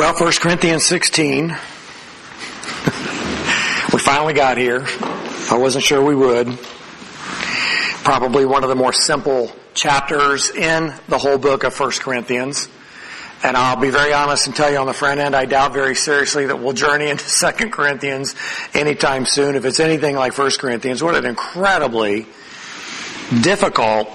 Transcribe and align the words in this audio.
Well, 0.00 0.14
1 0.14 0.32
Corinthians 0.40 0.86
16. 0.86 1.48
we 1.48 1.54
finally 3.98 4.32
got 4.32 4.56
here. 4.56 4.86
I 5.50 5.58
wasn't 5.58 5.84
sure 5.84 6.02
we 6.02 6.14
would. 6.14 6.58
Probably 8.02 8.46
one 8.46 8.62
of 8.62 8.70
the 8.70 8.76
more 8.76 8.94
simple 8.94 9.52
chapters 9.74 10.48
in 10.48 10.94
the 11.08 11.18
whole 11.18 11.36
book 11.36 11.64
of 11.64 11.78
1 11.78 11.90
Corinthians. 12.00 12.70
And 13.44 13.58
I'll 13.58 13.76
be 13.76 13.90
very 13.90 14.14
honest 14.14 14.46
and 14.46 14.56
tell 14.56 14.72
you 14.72 14.78
on 14.78 14.86
the 14.86 14.94
front 14.94 15.20
end, 15.20 15.36
I 15.36 15.44
doubt 15.44 15.74
very 15.74 15.94
seriously 15.94 16.46
that 16.46 16.58
we'll 16.58 16.72
journey 16.72 17.10
into 17.10 17.24
2 17.58 17.68
Corinthians 17.68 18.34
anytime 18.72 19.26
soon. 19.26 19.54
If 19.54 19.66
it's 19.66 19.80
anything 19.80 20.16
like 20.16 20.38
1 20.38 20.52
Corinthians, 20.52 21.02
what 21.02 21.14
an 21.14 21.26
incredibly 21.26 22.24
difficult 23.42 24.08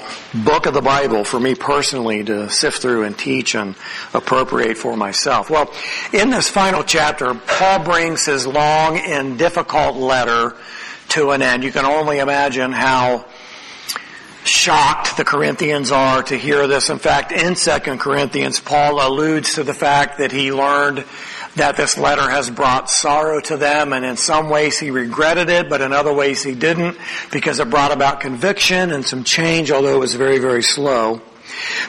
book 0.44 0.66
of 0.66 0.74
the 0.74 0.82
Bible 0.82 1.24
for 1.24 1.40
me 1.40 1.56
personally 1.56 2.24
to 2.24 2.50
sift 2.50 2.82
through 2.82 3.04
and 3.04 3.18
teach 3.18 3.56
and 3.56 3.76
appropriate 4.14 4.78
for 4.78 4.98
myself. 4.98 5.50
Well, 5.50 5.72
in 6.12 6.30
this 6.30 6.50
final 6.50 6.84
chapter, 6.84 7.34
Paul 7.34 7.84
brings 7.84 8.26
his 8.26 8.46
long 8.46 8.98
and 8.98 9.38
difficult 9.38 9.96
letter 9.96 10.56
to 11.10 11.32
an 11.32 11.42
end. 11.42 11.64
You 11.64 11.72
can 11.72 11.86
only 11.86 12.20
imagine 12.20 12.72
how 12.72 13.26
shocked 14.44 15.18
the 15.18 15.26
Corinthians 15.26 15.92
are 15.92 16.22
to 16.24 16.38
hear 16.38 16.68
this. 16.68 16.90
In 16.90 17.00
fact, 17.00 17.32
in 17.32 17.56
2 17.56 17.98
Corinthians, 17.98 18.60
Paul 18.60 19.06
alludes 19.06 19.56
to 19.56 19.64
the 19.64 19.74
fact 19.74 20.20
that 20.20 20.32
he 20.32 20.52
learned 20.52 21.04
that 21.56 21.78
this 21.78 21.98
letter 21.98 22.30
has 22.30 22.50
brought 22.50 22.90
sorrow 22.90 23.40
to 23.42 23.58
them 23.58 23.94
and 23.94 24.04
in 24.06 24.18
some 24.18 24.50
ways 24.50 24.78
he 24.78 24.92
regretted 24.92 25.50
it, 25.50 25.70
but 25.70 25.82
in 25.82 25.94
other 25.94 26.14
ways 26.14 26.44
he 26.44 26.54
didn't 26.54 26.98
because 27.32 27.60
it 27.60 27.70
brought 27.70 27.92
about 27.92 28.20
conviction 28.20 28.92
and 28.92 29.06
some 29.06 29.24
change, 29.24 29.72
although 29.72 29.96
it 29.96 30.00
was 30.00 30.16
very, 30.16 30.38
very 30.38 30.64
slow. 30.64 31.22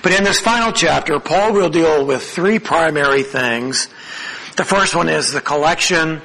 But 0.02 0.12
in 0.12 0.24
this 0.24 0.40
final 0.40 0.72
chapter, 0.72 1.18
Paul 1.18 1.52
will 1.52 1.70
deal 1.70 2.06
with 2.06 2.22
three 2.22 2.58
primary 2.58 3.22
things. 3.22 3.88
The 4.56 4.64
first 4.64 4.94
one 4.94 5.08
is 5.08 5.32
the 5.32 5.40
collection 5.40 6.22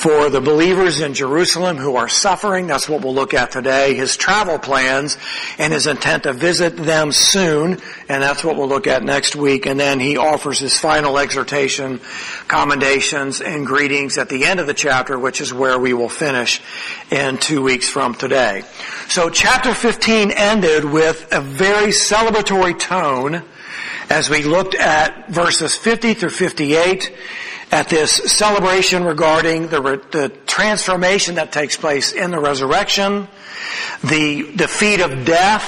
for 0.00 0.30
the 0.30 0.40
believers 0.40 1.00
in 1.00 1.12
Jerusalem 1.12 1.76
who 1.76 1.96
are 1.96 2.08
suffering. 2.08 2.66
That's 2.66 2.88
what 2.88 3.02
we'll 3.02 3.14
look 3.14 3.34
at 3.34 3.50
today. 3.50 3.92
His 3.92 4.16
travel 4.16 4.58
plans 4.58 5.18
and 5.58 5.74
his 5.74 5.86
intent 5.86 6.22
to 6.22 6.32
visit 6.32 6.74
them 6.74 7.12
soon. 7.12 7.76
And 8.08 8.22
that's 8.22 8.42
what 8.42 8.56
we'll 8.56 8.66
look 8.66 8.86
at 8.86 9.02
next 9.02 9.36
week. 9.36 9.66
And 9.66 9.78
then 9.78 10.00
he 10.00 10.16
offers 10.16 10.58
his 10.58 10.78
final 10.78 11.18
exhortation, 11.18 12.00
commendations, 12.48 13.42
and 13.42 13.66
greetings 13.66 14.16
at 14.16 14.30
the 14.30 14.46
end 14.46 14.58
of 14.58 14.66
the 14.66 14.72
chapter, 14.72 15.18
which 15.18 15.42
is 15.42 15.52
where 15.52 15.78
we 15.78 15.92
will 15.92 16.08
finish 16.08 16.62
in 17.10 17.36
two 17.36 17.62
weeks 17.62 17.90
from 17.90 18.14
today. 18.14 18.62
So 19.08 19.28
chapter 19.28 19.74
15 19.74 20.30
ended 20.30 20.86
with 20.86 21.28
a 21.30 21.42
very 21.42 21.88
celebratory 21.88 22.78
tone 22.78 23.42
as 24.08 24.30
we 24.30 24.44
looked 24.44 24.74
at 24.74 25.28
verses 25.28 25.76
50 25.76 26.14
through 26.14 26.30
58 26.30 27.14
at 27.70 27.88
this 27.88 28.12
celebration 28.36 29.04
regarding 29.04 29.68
the, 29.68 29.80
the, 30.10 30.28
transformation 30.46 31.36
that 31.36 31.52
takes 31.52 31.76
place 31.76 32.12
in 32.12 32.30
the 32.30 32.40
resurrection, 32.40 33.28
the 34.02 34.52
defeat 34.56 35.00
of 35.00 35.24
death, 35.24 35.64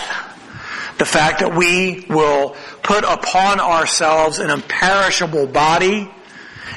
the 0.99 1.05
fact 1.05 1.41
that 1.41 1.55
we 1.55 2.05
will 2.09 2.57
put 2.83 3.05
upon 3.05 3.61
ourselves 3.61 4.39
an 4.39 4.51
imperishable 4.51 5.47
body, 5.47 6.11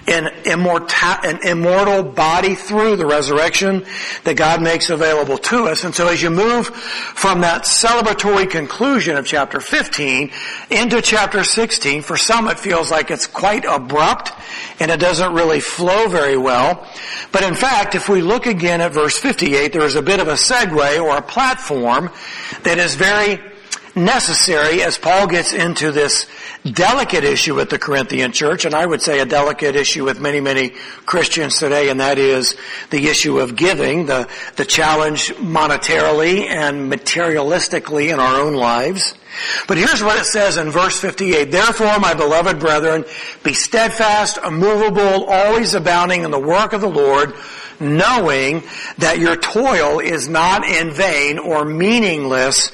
an, 0.08 0.26
immorta- 0.44 1.24
an 1.24 1.46
immortal 1.48 2.04
body 2.04 2.56
through 2.56 2.96
the 2.96 3.06
resurrection 3.06 3.86
that 4.24 4.36
God 4.36 4.62
makes 4.62 4.90
available 4.90 5.38
to 5.38 5.66
us. 5.66 5.84
And 5.84 5.94
so 5.94 6.08
as 6.08 6.22
you 6.22 6.30
move 6.30 6.68
from 6.68 7.42
that 7.42 7.64
celebratory 7.64 8.50
conclusion 8.50 9.18
of 9.18 9.26
chapter 9.26 9.60
15 9.60 10.32
into 10.70 11.02
chapter 11.02 11.44
16, 11.44 12.02
for 12.02 12.18
some 12.18 12.48
it 12.48 12.60
feels 12.60 12.92
like 12.92 13.12
it's 13.12 13.28
quite 13.28 13.66
abrupt 13.66 14.32
and 14.80 14.92
it 14.92 15.00
doesn't 15.00 15.34
really 15.34 15.60
flow 15.60 16.08
very 16.08 16.38
well. 16.38 16.88
But 17.32 17.44
in 17.44 17.56
fact, 17.56 17.96
if 17.96 18.10
we 18.10 18.22
look 18.22 18.46
again 18.46 18.82
at 18.82 18.94
verse 18.94 19.18
58, 19.18 19.74
there 19.74 19.86
is 19.86 19.96
a 19.96 20.02
bit 20.02 20.20
of 20.20 20.28
a 20.28 20.34
segue 20.34 21.02
or 21.02 21.18
a 21.18 21.22
platform 21.22 22.12
that 22.64 22.78
is 22.78 22.96
very 22.96 23.40
necessary 23.96 24.84
as 24.84 24.98
Paul 24.98 25.28
gets 25.28 25.54
into 25.54 25.92
this 25.92 26.28
delicate 26.64 27.24
issue 27.24 27.56
with 27.56 27.70
the 27.70 27.80
Corinthian 27.80 28.32
church, 28.32 28.66
and 28.66 28.76
I 28.76 28.86
would 28.86 29.02
say 29.02 29.20
a 29.20 29.26
delicate 29.26 29.76
issue 29.76 30.04
with 30.04 30.20
many, 30.20 30.40
many 30.40 30.70
Christians 31.06 31.60
today, 31.60 31.90
and 31.90 32.00
that 32.00 32.18
is 32.18 32.56
the 32.90 33.08
issue 33.08 33.40
of 33.40 33.56
giving, 33.56 34.08
the, 34.08 34.28
the 34.56 34.66
challenge 34.66 35.30
monetarily 35.36 36.48
and 36.48 36.92
materialistically 36.92 38.12
in 38.12 38.20
our 38.20 38.42
own 38.42 38.54
lives. 38.54 39.16
But 39.68 39.78
here's 39.78 40.04
what 40.04 40.20
it 40.20 40.26
says 40.26 40.58
in 40.58 40.72
verse 40.72 41.00
58. 41.00 41.52
Therefore, 41.52 42.00
my 42.00 42.14
beloved 42.14 42.60
brethren, 42.60 43.06
be 43.44 43.54
steadfast, 43.54 44.38
immovable, 44.38 45.26
always 45.26 45.74
abounding 45.74 46.24
in 46.24 46.32
the 46.32 46.40
work 46.40 46.74
of 46.74 46.82
the 46.82 46.90
Lord, 46.90 47.34
knowing 47.80 48.64
that 48.98 49.20
your 49.20 49.36
toil 49.36 50.00
is 50.00 50.28
not 50.30 50.64
in 50.64 50.92
vain 50.92 51.40
or 51.40 51.66
meaningless 51.66 52.72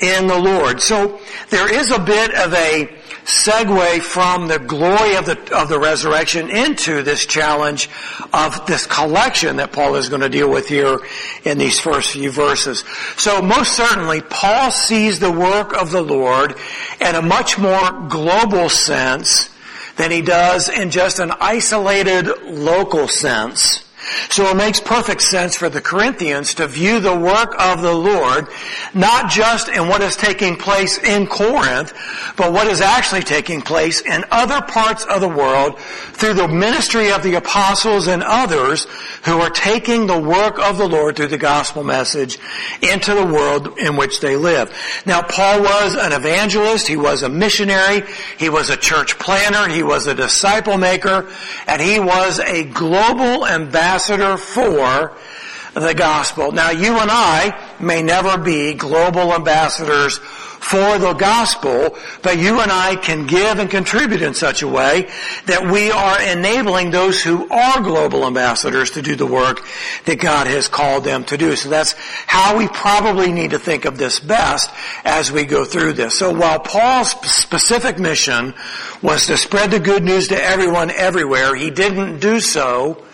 in 0.00 0.26
the 0.26 0.38
Lord. 0.38 0.80
So 0.80 1.20
there 1.50 1.72
is 1.72 1.90
a 1.90 1.98
bit 1.98 2.34
of 2.34 2.52
a 2.54 2.88
segue 3.26 4.00
from 4.02 4.46
the 4.46 4.60
glory 4.60 5.16
of 5.16 5.26
the, 5.26 5.56
of 5.56 5.68
the 5.68 5.78
resurrection 5.78 6.48
into 6.48 7.02
this 7.02 7.26
challenge 7.26 7.90
of 8.32 8.66
this 8.66 8.86
collection 8.86 9.56
that 9.56 9.72
Paul 9.72 9.96
is 9.96 10.08
going 10.08 10.22
to 10.22 10.28
deal 10.28 10.48
with 10.48 10.68
here 10.68 11.00
in 11.44 11.58
these 11.58 11.80
first 11.80 12.12
few 12.12 12.30
verses. 12.30 12.84
So 13.16 13.42
most 13.42 13.72
certainly 13.72 14.20
Paul 14.20 14.70
sees 14.70 15.18
the 15.18 15.32
work 15.32 15.72
of 15.72 15.90
the 15.90 16.02
Lord 16.02 16.54
in 17.00 17.16
a 17.16 17.22
much 17.22 17.58
more 17.58 18.06
global 18.08 18.68
sense 18.68 19.50
than 19.96 20.12
he 20.12 20.22
does 20.22 20.68
in 20.68 20.90
just 20.90 21.18
an 21.18 21.32
isolated 21.40 22.28
local 22.44 23.08
sense. 23.08 23.85
So 24.30 24.44
it 24.46 24.56
makes 24.56 24.80
perfect 24.80 25.22
sense 25.22 25.56
for 25.56 25.68
the 25.68 25.80
Corinthians 25.80 26.54
to 26.54 26.66
view 26.68 27.00
the 27.00 27.16
work 27.16 27.54
of 27.58 27.82
the 27.82 27.94
Lord 27.94 28.48
not 28.94 29.30
just 29.30 29.68
in 29.68 29.88
what 29.88 30.02
is 30.02 30.16
taking 30.16 30.56
place 30.56 30.98
in 30.98 31.26
Corinth, 31.26 31.92
but 32.36 32.52
what 32.52 32.66
is 32.66 32.80
actually 32.80 33.22
taking 33.22 33.60
place 33.60 34.00
in 34.00 34.24
other 34.30 34.62
parts 34.62 35.04
of 35.04 35.20
the 35.20 35.28
world 35.28 35.78
through 35.78 36.34
the 36.34 36.48
ministry 36.48 37.10
of 37.10 37.22
the 37.22 37.34
apostles 37.34 38.06
and 38.06 38.22
others 38.22 38.86
who 39.24 39.40
are 39.40 39.50
taking 39.50 40.06
the 40.06 40.18
work 40.18 40.58
of 40.58 40.78
the 40.78 40.88
Lord 40.88 41.16
through 41.16 41.28
the 41.28 41.38
gospel 41.38 41.82
message 41.82 42.38
into 42.82 43.14
the 43.14 43.26
world 43.26 43.78
in 43.78 43.96
which 43.96 44.20
they 44.20 44.36
live. 44.36 44.72
Now 45.04 45.22
Paul 45.22 45.62
was 45.62 45.96
an 45.96 46.12
evangelist, 46.12 46.86
he 46.86 46.96
was 46.96 47.22
a 47.22 47.28
missionary, 47.28 48.02
he 48.38 48.48
was 48.48 48.70
a 48.70 48.76
church 48.76 49.18
planner, 49.18 49.68
he 49.68 49.82
was 49.82 50.06
a 50.06 50.14
disciple 50.14 50.78
maker, 50.78 51.28
and 51.66 51.82
he 51.82 51.98
was 51.98 52.38
a 52.38 52.64
global 52.64 53.46
ambassador 53.46 53.95
ambassador 53.96 54.36
for 54.36 55.16
the 55.72 55.94
gospel. 55.94 56.52
Now 56.52 56.70
you 56.70 56.98
and 56.98 57.10
I 57.10 57.74
may 57.80 58.02
never 58.02 58.36
be 58.36 58.74
global 58.74 59.32
ambassadors 59.32 60.18
for 60.18 60.98
the 60.98 61.12
gospel, 61.14 61.96
but 62.22 62.38
you 62.38 62.60
and 62.60 62.72
I 62.72 62.96
can 62.96 63.26
give 63.26 63.58
and 63.58 63.70
contribute 63.70 64.20
in 64.20 64.34
such 64.34 64.62
a 64.62 64.68
way 64.68 65.08
that 65.46 65.70
we 65.70 65.90
are 65.90 66.20
enabling 66.20 66.90
those 66.90 67.22
who 67.22 67.48
are 67.48 67.80
global 67.80 68.26
ambassadors 68.26 68.90
to 68.92 69.02
do 69.02 69.16
the 69.16 69.26
work 69.26 69.64
that 70.06 70.18
God 70.18 70.46
has 70.46 70.66
called 70.66 71.04
them 71.04 71.24
to 71.24 71.38
do. 71.38 71.54
So 71.56 71.68
that's 71.68 71.94
how 72.26 72.56
we 72.58 72.68
probably 72.68 73.32
need 73.32 73.50
to 73.50 73.58
think 73.58 73.84
of 73.84 73.96
this 73.96 74.18
best 74.18 74.70
as 75.04 75.30
we 75.30 75.44
go 75.44 75.64
through 75.64 75.92
this. 75.94 76.18
So 76.18 76.34
while 76.34 76.58
Paul's 76.58 77.12
specific 77.30 77.98
mission 77.98 78.52
was 79.02 79.26
to 79.26 79.36
spread 79.36 79.70
the 79.70 79.80
good 79.80 80.02
news 80.02 80.28
to 80.28 80.42
everyone 80.42 80.90
everywhere, 80.90 81.54
he 81.54 81.70
didn't 81.70 82.18
do 82.18 82.40
so 82.40 83.05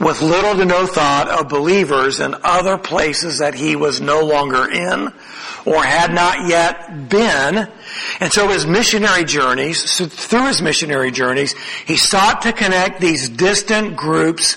with 0.00 0.22
little 0.22 0.54
to 0.54 0.64
no 0.64 0.86
thought 0.86 1.28
of 1.28 1.48
believers 1.48 2.20
in 2.20 2.34
other 2.42 2.78
places 2.78 3.38
that 3.38 3.54
he 3.54 3.76
was 3.76 4.00
no 4.00 4.24
longer 4.24 4.70
in 4.70 5.12
or 5.64 5.82
had 5.82 6.14
not 6.14 6.48
yet 6.48 7.08
been. 7.08 7.68
And 8.20 8.32
so 8.32 8.48
his 8.48 8.66
missionary 8.66 9.24
journeys, 9.24 9.98
through 9.98 10.46
his 10.46 10.62
missionary 10.62 11.10
journeys, 11.10 11.52
he 11.84 11.96
sought 11.96 12.42
to 12.42 12.52
connect 12.52 13.00
these 13.00 13.28
distant 13.28 13.96
groups 13.96 14.56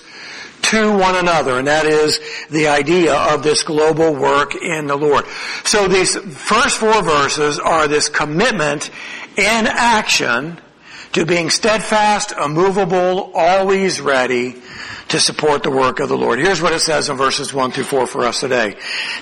to 0.61 0.95
one 0.95 1.15
another, 1.15 1.57
and 1.57 1.67
that 1.67 1.87
is 1.87 2.19
the 2.49 2.67
idea 2.67 3.15
of 3.15 3.41
this 3.41 3.63
global 3.63 4.13
work 4.13 4.55
in 4.55 4.85
the 4.85 4.95
Lord. 4.95 5.25
So 5.63 5.87
these 5.87 6.15
first 6.15 6.77
four 6.77 7.01
verses 7.01 7.57
are 7.59 7.87
this 7.87 8.09
commitment 8.09 8.91
in 9.37 9.67
action 9.67 10.59
to 11.13 11.25
being 11.25 11.49
steadfast, 11.49 12.31
immovable, 12.33 13.31
always 13.33 13.99
ready, 13.99 14.55
to 15.09 15.19
support 15.19 15.63
the 15.63 15.69
work 15.69 15.99
of 15.99 16.07
the 16.07 16.17
Lord. 16.17 16.39
Here's 16.39 16.61
what 16.61 16.71
it 16.71 16.79
says 16.79 17.09
in 17.09 17.17
verses 17.17 17.53
1 17.53 17.71
through 17.71 17.83
4 17.83 18.07
for 18.07 18.25
us 18.25 18.39
today. 18.39 18.77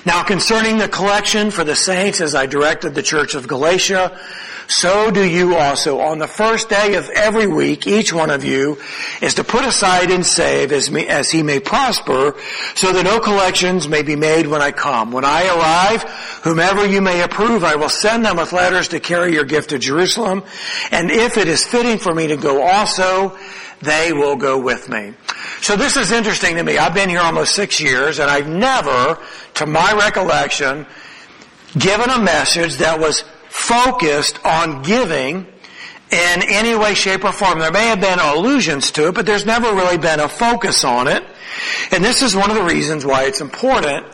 Now 0.06 0.22
concerning 0.22 0.78
the 0.78 0.88
collection 0.88 1.50
for 1.50 1.64
the 1.64 1.74
saints 1.74 2.20
as 2.20 2.34
I 2.34 2.46
directed 2.46 2.94
the 2.94 3.02
church 3.02 3.34
of 3.34 3.48
Galatia, 3.48 4.16
so 4.70 5.10
do 5.10 5.28
you 5.28 5.56
also. 5.56 5.98
On 5.98 6.20
the 6.20 6.28
first 6.28 6.68
day 6.68 6.94
of 6.94 7.10
every 7.10 7.48
week, 7.48 7.88
each 7.88 8.12
one 8.12 8.30
of 8.30 8.44
you 8.44 8.78
is 9.20 9.34
to 9.34 9.44
put 9.44 9.64
aside 9.64 10.12
and 10.12 10.24
save 10.24 10.70
as, 10.70 10.92
me, 10.92 11.08
as 11.08 11.28
he 11.28 11.42
may 11.42 11.58
prosper, 11.58 12.36
so 12.76 12.92
that 12.92 13.02
no 13.02 13.18
collections 13.18 13.88
may 13.88 14.02
be 14.02 14.14
made 14.14 14.46
when 14.46 14.62
I 14.62 14.70
come. 14.70 15.10
When 15.10 15.24
I 15.24 15.48
arrive, 15.48 16.04
whomever 16.44 16.86
you 16.86 17.00
may 17.00 17.20
approve, 17.22 17.64
I 17.64 17.74
will 17.74 17.88
send 17.88 18.24
them 18.24 18.36
with 18.36 18.52
letters 18.52 18.86
to 18.88 19.00
carry 19.00 19.32
your 19.32 19.44
gift 19.44 19.70
to 19.70 19.78
Jerusalem. 19.80 20.44
And 20.92 21.10
if 21.10 21.36
it 21.36 21.48
is 21.48 21.64
fitting 21.64 21.98
for 21.98 22.14
me 22.14 22.28
to 22.28 22.36
go 22.36 22.62
also, 22.62 23.36
they 23.82 24.12
will 24.12 24.36
go 24.36 24.60
with 24.60 24.88
me. 24.88 25.14
So 25.62 25.74
this 25.74 25.96
is 25.96 26.12
interesting 26.12 26.54
to 26.56 26.62
me. 26.62 26.78
I've 26.78 26.94
been 26.94 27.08
here 27.08 27.20
almost 27.20 27.56
six 27.56 27.80
years 27.80 28.20
and 28.20 28.30
I've 28.30 28.48
never, 28.48 29.18
to 29.54 29.66
my 29.66 29.94
recollection, 29.94 30.86
given 31.76 32.08
a 32.08 32.20
message 32.20 32.76
that 32.76 33.00
was 33.00 33.24
focused 33.60 34.44
on 34.44 34.82
giving 34.82 35.46
in 36.10 36.42
any 36.48 36.74
way, 36.74 36.94
shape, 36.94 37.24
or 37.24 37.32
form. 37.32 37.58
There 37.60 37.70
may 37.70 37.86
have 37.86 38.00
been 38.00 38.18
allusions 38.18 38.90
to 38.92 39.08
it, 39.08 39.14
but 39.14 39.26
there's 39.26 39.46
never 39.46 39.72
really 39.72 39.98
been 39.98 40.18
a 40.18 40.28
focus 40.28 40.82
on 40.82 41.06
it. 41.06 41.22
And 41.92 42.04
this 42.04 42.22
is 42.22 42.34
one 42.34 42.50
of 42.50 42.56
the 42.56 42.64
reasons 42.64 43.04
why 43.06 43.24
it's 43.24 43.40
important 43.40 44.06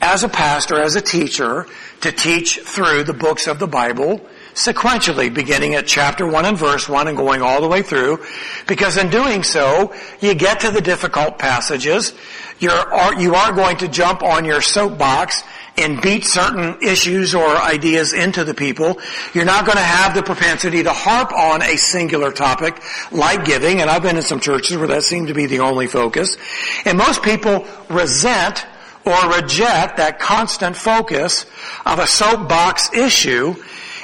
as 0.00 0.24
a 0.24 0.28
pastor, 0.28 0.80
as 0.80 0.96
a 0.96 1.00
teacher, 1.00 1.66
to 2.00 2.12
teach 2.12 2.58
through 2.60 3.04
the 3.04 3.14
books 3.14 3.46
of 3.46 3.58
the 3.58 3.66
Bible 3.66 4.20
sequentially, 4.54 5.32
beginning 5.32 5.74
at 5.74 5.86
chapter 5.86 6.26
1 6.26 6.46
and 6.46 6.58
verse 6.58 6.88
1 6.88 7.08
and 7.08 7.16
going 7.16 7.42
all 7.42 7.60
the 7.60 7.68
way 7.68 7.82
through, 7.82 8.24
because 8.66 8.96
in 8.96 9.10
doing 9.10 9.42
so, 9.42 9.94
you 10.20 10.34
get 10.34 10.60
to 10.60 10.70
the 10.70 10.80
difficult 10.80 11.38
passages, 11.38 12.14
you're, 12.58 13.20
you 13.20 13.34
are 13.34 13.52
going 13.52 13.76
to 13.76 13.88
jump 13.88 14.22
on 14.22 14.46
your 14.46 14.62
soapbox 14.62 15.44
and 15.78 16.00
beat 16.00 16.24
certain 16.24 16.76
issues 16.82 17.34
or 17.34 17.46
ideas 17.46 18.12
into 18.12 18.44
the 18.44 18.54
people. 18.54 18.98
You're 19.34 19.44
not 19.44 19.66
going 19.66 19.76
to 19.76 19.82
have 19.82 20.14
the 20.14 20.22
propensity 20.22 20.82
to 20.82 20.92
harp 20.92 21.32
on 21.32 21.62
a 21.62 21.76
singular 21.76 22.32
topic 22.32 22.82
like 23.10 23.44
giving, 23.44 23.80
and 23.80 23.90
I've 23.90 24.02
been 24.02 24.16
in 24.16 24.22
some 24.22 24.40
churches 24.40 24.76
where 24.76 24.88
that 24.88 25.02
seemed 25.02 25.28
to 25.28 25.34
be 25.34 25.46
the 25.46 25.60
only 25.60 25.86
focus. 25.86 26.36
And 26.84 26.98
most 26.98 27.22
people 27.22 27.66
resent 27.88 28.66
or 29.04 29.30
reject 29.30 29.98
that 29.98 30.18
constant 30.18 30.76
focus 30.76 31.46
of 31.84 31.98
a 31.98 32.06
soapbox 32.06 32.92
issue 32.92 33.54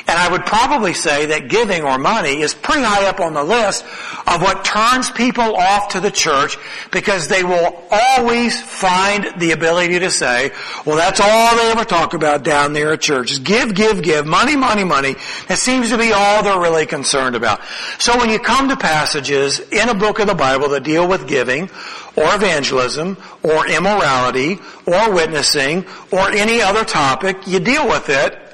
and 0.09 0.19
I 0.19 0.31
would 0.31 0.45
probably 0.45 0.95
say 0.95 1.27
that 1.27 1.49
giving 1.49 1.83
or 1.83 1.99
money 1.99 2.41
is 2.43 2.55
pretty 2.55 2.83
high 2.83 3.07
up 3.07 3.21
on 3.21 3.35
the 3.35 3.45
list 3.45 3.85
of 4.27 4.43
what 4.43 4.65
turns 4.65 5.11
people 5.11 5.57
off 5.57 5.91
to 5.91 6.01
the 6.01 6.11
church 6.11 6.57
because 6.91 7.29
they 7.29 7.45
will 7.45 7.85
always 7.91 8.61
find 8.61 9.41
the 9.41 9.53
ability 9.53 10.01
to 10.01 10.11
say, 10.11 10.51
well 10.85 10.97
that's 10.97 11.21
all 11.21 11.57
they 11.57 11.71
ever 11.71 11.85
talk 11.85 12.15
about 12.15 12.43
down 12.43 12.73
there 12.73 12.93
at 12.93 13.01
church 13.01 13.33
is 13.33 13.39
give, 13.39 13.75
give, 13.75 14.03
give, 14.03 14.27
money, 14.27 14.57
money, 14.57 14.85
money. 14.85 15.15
That 15.49 15.59
seems 15.59 15.91
to 15.91 15.99
be 15.99 16.13
all 16.13 16.43
they're 16.43 16.61
really 16.61 16.87
concerned 16.87 17.37
about. 17.37 17.61
So 17.99 18.17
when 18.19 18.31
you 18.31 18.39
come 18.39 18.69
to 18.69 18.77
passages 18.77 19.61
in 19.61 19.89
a 19.89 19.95
book 19.95 20.19
of 20.19 20.27
the 20.27 20.35
Bible 20.35 20.69
that 20.71 20.83
deal 20.83 21.09
with 21.09 21.29
giving 21.29 21.71
or 22.17 22.35
evangelism 22.35 23.17
or 23.43 23.67
immorality 23.69 24.59
or 24.87 25.13
witnessing 25.13 25.87
or 26.11 26.31
any 26.31 26.61
other 26.61 26.85
topic, 26.85 27.47
you 27.47 27.61
deal 27.61 27.87
with 27.87 28.09
it 28.09 28.52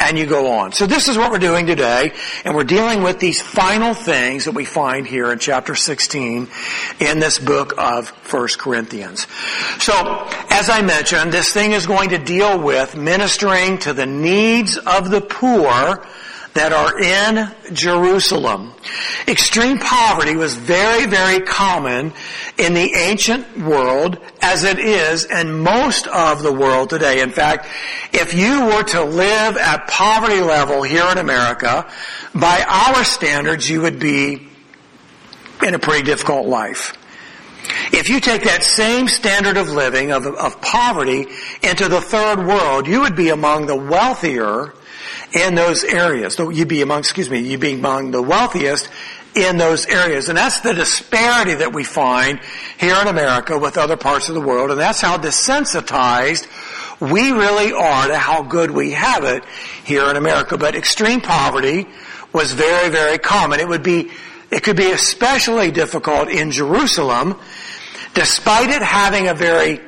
and 0.00 0.18
you 0.18 0.26
go 0.26 0.50
on. 0.52 0.72
So 0.72 0.86
this 0.86 1.06
is 1.08 1.16
what 1.16 1.30
we're 1.30 1.38
doing 1.38 1.66
today, 1.66 2.12
and 2.44 2.54
we're 2.54 2.64
dealing 2.64 3.02
with 3.02 3.20
these 3.20 3.40
final 3.40 3.94
things 3.94 4.46
that 4.46 4.54
we 4.54 4.64
find 4.64 5.06
here 5.06 5.30
in 5.30 5.38
chapter 5.38 5.74
16 5.74 6.48
in 6.98 7.18
this 7.20 7.38
book 7.38 7.74
of 7.78 8.08
1 8.08 8.48
Corinthians. 8.58 9.26
So, 9.78 9.92
as 10.50 10.70
I 10.70 10.82
mentioned, 10.82 11.32
this 11.32 11.52
thing 11.52 11.72
is 11.72 11.86
going 11.86 12.10
to 12.10 12.18
deal 12.18 12.58
with 12.58 12.96
ministering 12.96 13.78
to 13.78 13.92
the 13.92 14.06
needs 14.06 14.78
of 14.78 15.10
the 15.10 15.20
poor 15.20 16.04
that 16.54 16.72
are 16.72 17.00
in 17.00 17.74
Jerusalem. 17.74 18.72
Extreme 19.28 19.78
poverty 19.78 20.34
was 20.34 20.56
very, 20.56 21.06
very 21.06 21.40
common 21.40 22.12
in 22.58 22.74
the 22.74 22.92
ancient 22.94 23.58
world 23.58 24.18
as 24.42 24.64
it 24.64 24.78
is 24.78 25.24
in 25.26 25.60
most 25.60 26.06
of 26.08 26.42
the 26.42 26.52
world 26.52 26.90
today. 26.90 27.20
In 27.20 27.30
fact, 27.30 27.66
if 28.12 28.34
you 28.34 28.64
were 28.64 28.82
to 28.82 29.04
live 29.04 29.56
at 29.56 29.86
poverty 29.86 30.40
level 30.40 30.82
here 30.82 31.06
in 31.12 31.18
America, 31.18 31.88
by 32.34 32.64
our 32.68 33.04
standards, 33.04 33.70
you 33.70 33.82
would 33.82 34.00
be 34.00 34.48
in 35.62 35.74
a 35.74 35.78
pretty 35.78 36.04
difficult 36.04 36.46
life. 36.46 36.96
If 37.92 38.08
you 38.08 38.20
take 38.20 38.44
that 38.44 38.64
same 38.64 39.06
standard 39.06 39.56
of 39.56 39.68
living, 39.68 40.10
of, 40.10 40.26
of 40.26 40.60
poverty, 40.60 41.26
into 41.62 41.88
the 41.88 42.00
third 42.00 42.44
world, 42.44 42.88
you 42.88 43.00
would 43.00 43.14
be 43.14 43.28
among 43.28 43.66
the 43.66 43.76
wealthier 43.76 44.74
in 45.32 45.54
those 45.54 45.84
areas. 45.84 46.34
So 46.34 46.50
you'd 46.50 46.68
be 46.68 46.82
among, 46.82 47.00
excuse 47.00 47.30
me, 47.30 47.40
you'd 47.40 47.60
be 47.60 47.74
among 47.74 48.10
the 48.10 48.22
wealthiest 48.22 48.88
in 49.34 49.58
those 49.58 49.86
areas. 49.86 50.28
And 50.28 50.36
that's 50.36 50.60
the 50.60 50.74
disparity 50.74 51.54
that 51.54 51.72
we 51.72 51.84
find 51.84 52.40
here 52.78 52.96
in 53.00 53.06
America 53.06 53.58
with 53.58 53.78
other 53.78 53.96
parts 53.96 54.28
of 54.28 54.34
the 54.34 54.40
world. 54.40 54.70
And 54.70 54.80
that's 54.80 55.00
how 55.00 55.18
desensitized 55.18 56.48
we 57.00 57.30
really 57.30 57.72
are 57.72 58.08
to 58.08 58.16
how 58.16 58.42
good 58.42 58.70
we 58.70 58.90
have 58.92 59.24
it 59.24 59.44
here 59.84 60.08
in 60.10 60.16
America. 60.16 60.58
But 60.58 60.74
extreme 60.74 61.20
poverty 61.20 61.86
was 62.32 62.52
very, 62.52 62.90
very 62.90 63.18
common. 63.18 63.60
It 63.60 63.68
would 63.68 63.82
be, 63.82 64.10
it 64.50 64.62
could 64.62 64.76
be 64.76 64.90
especially 64.90 65.70
difficult 65.70 66.28
in 66.28 66.50
Jerusalem, 66.50 67.38
despite 68.14 68.70
it 68.70 68.82
having 68.82 69.28
a 69.28 69.34
very 69.34 69.80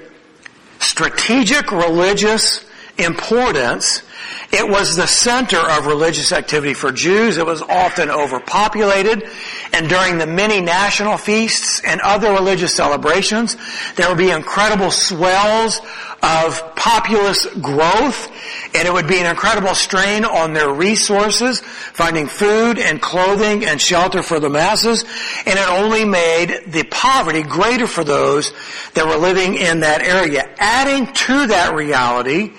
strategic 0.79 1.71
religious 1.71 2.65
importance 2.97 4.03
it 4.53 4.69
was 4.69 4.97
the 4.97 5.07
center 5.07 5.59
of 5.59 5.87
religious 5.87 6.31
activity 6.33 6.75
for 6.75 6.93
Jews. 6.93 7.39
It 7.39 7.47
was 7.47 7.63
often 7.63 8.11
overpopulated. 8.11 9.29
And 9.73 9.89
during 9.89 10.19
the 10.19 10.27
many 10.27 10.61
national 10.61 11.17
feasts 11.17 11.81
and 11.87 12.01
other 12.03 12.33
religious 12.33 12.75
celebrations, 12.75 13.57
there 13.97 14.09
would 14.09 14.19
be 14.19 14.31
incredible 14.31 14.91
swells 14.91 15.81
of 16.23 16.77
populous 16.77 17.47
growth 17.47 18.31
and 18.75 18.89
it 18.89 18.93
would 18.93 19.07
be 19.07 19.19
an 19.19 19.27
incredible 19.27 19.75
strain 19.75 20.25
on 20.25 20.55
their 20.55 20.73
resources, 20.73 21.61
finding 21.61 22.27
food 22.27 22.79
and 22.79 23.03
clothing 23.03 23.65
and 23.65 23.81
shelter 23.81 24.23
for 24.23 24.41
the 24.41 24.49
masses, 24.49 25.05
and 25.45 25.59
it 25.59 25.69
only 25.69 26.05
made 26.05 26.63
the 26.69 26.85
poverty 26.85 27.43
greater 27.43 27.87
for 27.87 28.03
those 28.03 28.53
that 28.95 29.05
were 29.05 29.17
living 29.17 29.55
in 29.55 29.81
that 29.81 30.01
area. 30.01 30.49
Adding 30.59 31.13
to 31.13 31.49
that 31.49 31.75
reality 31.75 32.53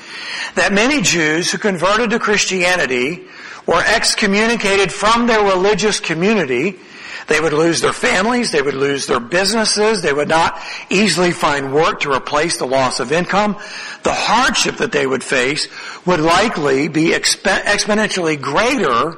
that 0.56 0.72
many 0.72 1.02
Jews 1.02 1.52
who 1.52 1.58
converted 1.58 2.12
to 2.12 2.20
Christianity 2.20 3.26
were 3.66 3.84
excommunicated 3.84 4.92
from 4.92 5.26
their 5.26 5.44
religious 5.44 6.00
community 6.00 6.80
they 7.28 7.40
would 7.40 7.54
lose 7.54 7.82
their 7.82 7.94
families, 7.94 8.52
they 8.52 8.62
would 8.62 8.74
lose 8.74 9.08
their 9.08 9.20
businesses, 9.20 10.02
they 10.02 10.14
would 10.14 10.28
not 10.28 10.60
easily 10.90 11.32
find 11.32 11.74
work 11.74 12.02
to 12.02 12.12
replace 12.12 12.58
the 12.58 12.66
loss 12.66 13.00
of 13.00 13.12
income. 13.12 13.58
The 14.04 14.14
hardship 14.14 14.78
that 14.78 14.92
they 14.92 15.08
would 15.08 15.24
face 15.24 15.68
would 16.06 16.20
likely 16.20 16.88
be 16.88 17.12
exp- 17.12 17.64
exponentially 17.64 18.40
greater 18.40 19.18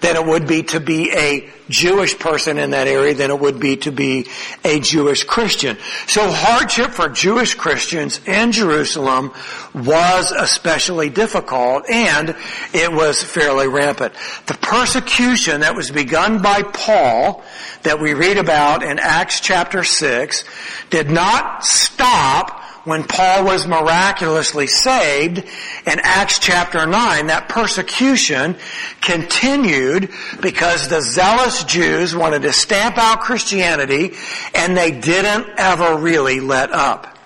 than 0.00 0.16
it 0.16 0.24
would 0.24 0.46
be 0.46 0.62
to 0.64 0.80
be 0.80 1.10
a 1.12 1.50
Jewish 1.68 2.18
person 2.18 2.58
in 2.58 2.70
that 2.70 2.86
area 2.86 3.14
than 3.14 3.30
it 3.30 3.38
would 3.38 3.58
be 3.58 3.76
to 3.78 3.92
be 3.92 4.26
a 4.64 4.80
Jewish 4.80 5.24
Christian. 5.24 5.78
So 6.06 6.30
hardship 6.30 6.90
for 6.90 7.08
Jewish 7.08 7.54
Christians 7.54 8.20
in 8.26 8.52
Jerusalem 8.52 9.32
was 9.74 10.30
especially 10.30 11.08
difficult 11.08 11.88
and 11.88 12.36
it 12.72 12.92
was 12.92 13.22
fairly 13.22 13.68
rampant. 13.68 14.14
The 14.46 14.54
persecution 14.54 15.62
that 15.62 15.74
was 15.74 15.90
begun 15.90 16.42
by 16.42 16.62
Paul 16.62 17.42
that 17.82 18.00
we 18.00 18.14
read 18.14 18.36
about 18.36 18.82
in 18.82 18.98
Acts 18.98 19.40
chapter 19.40 19.84
6 19.84 20.44
did 20.90 21.10
not 21.10 21.64
stop 21.64 22.63
when 22.84 23.04
Paul 23.04 23.44
was 23.44 23.66
miraculously 23.66 24.66
saved 24.66 25.38
in 25.38 26.00
Acts 26.02 26.38
chapter 26.38 26.86
9, 26.86 27.26
that 27.28 27.48
persecution 27.48 28.56
continued 29.00 30.10
because 30.40 30.88
the 30.88 31.00
zealous 31.00 31.64
Jews 31.64 32.14
wanted 32.14 32.42
to 32.42 32.52
stamp 32.52 32.98
out 32.98 33.20
Christianity 33.20 34.12
and 34.54 34.76
they 34.76 34.90
didn't 34.90 35.46
ever 35.56 35.96
really 35.96 36.40
let 36.40 36.70
up. 36.72 37.18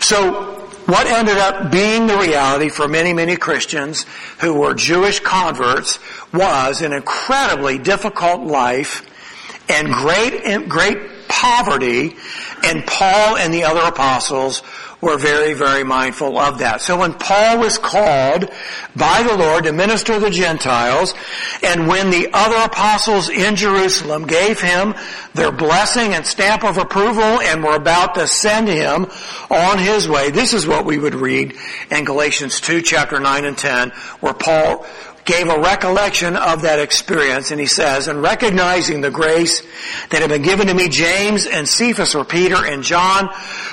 So 0.00 0.54
what 0.86 1.06
ended 1.06 1.36
up 1.36 1.70
being 1.70 2.06
the 2.06 2.16
reality 2.16 2.70
for 2.70 2.88
many, 2.88 3.12
many 3.12 3.36
Christians 3.36 4.06
who 4.40 4.54
were 4.54 4.72
Jewish 4.72 5.20
converts 5.20 5.98
was 6.32 6.80
an 6.80 6.94
incredibly 6.94 7.76
difficult 7.76 8.40
life 8.40 9.04
and 9.68 9.92
great, 9.92 10.66
great 10.66 11.17
poverty 11.28 12.16
and 12.64 12.86
Paul 12.86 13.36
and 13.36 13.52
the 13.52 13.64
other 13.64 13.82
apostles 13.82 14.62
were 15.00 15.16
very, 15.16 15.54
very 15.54 15.84
mindful 15.84 16.38
of 16.38 16.58
that. 16.58 16.80
So 16.80 16.98
when 16.98 17.14
Paul 17.14 17.58
was 17.58 17.78
called 17.78 18.50
by 18.96 19.22
the 19.22 19.36
Lord 19.36 19.64
to 19.64 19.72
minister 19.72 20.14
to 20.14 20.20
the 20.20 20.30
Gentiles, 20.30 21.14
and 21.62 21.86
when 21.86 22.10
the 22.10 22.30
other 22.32 22.56
apostles 22.56 23.28
in 23.28 23.54
Jerusalem 23.54 24.26
gave 24.26 24.60
him 24.60 24.94
their 25.34 25.52
blessing 25.52 26.14
and 26.14 26.26
stamp 26.26 26.64
of 26.64 26.78
approval 26.78 27.22
and 27.22 27.62
were 27.62 27.76
about 27.76 28.16
to 28.16 28.26
send 28.26 28.66
him 28.66 29.06
on 29.50 29.78
his 29.78 30.08
way, 30.08 30.30
this 30.30 30.52
is 30.52 30.66
what 30.66 30.84
we 30.84 30.98
would 30.98 31.14
read 31.14 31.56
in 31.92 32.04
Galatians 32.04 32.60
2 32.60 32.82
chapter 32.82 33.20
9 33.20 33.44
and 33.44 33.56
10, 33.56 33.90
where 34.18 34.34
Paul 34.34 34.84
gave 35.28 35.46
a 35.50 35.60
recollection 35.60 36.36
of 36.36 36.62
that 36.62 36.78
experience 36.78 37.50
and 37.50 37.60
he 37.60 37.66
says, 37.66 38.08
and 38.08 38.22
recognizing 38.22 39.02
the 39.02 39.10
grace 39.10 39.60
that 40.08 40.22
had 40.22 40.30
been 40.30 40.40
given 40.40 40.68
to 40.68 40.74
me, 40.74 40.88
James 40.88 41.46
and 41.46 41.68
Cephas 41.68 42.14
or 42.14 42.24
Peter 42.24 42.64
and 42.64 42.82
John, 42.82 43.28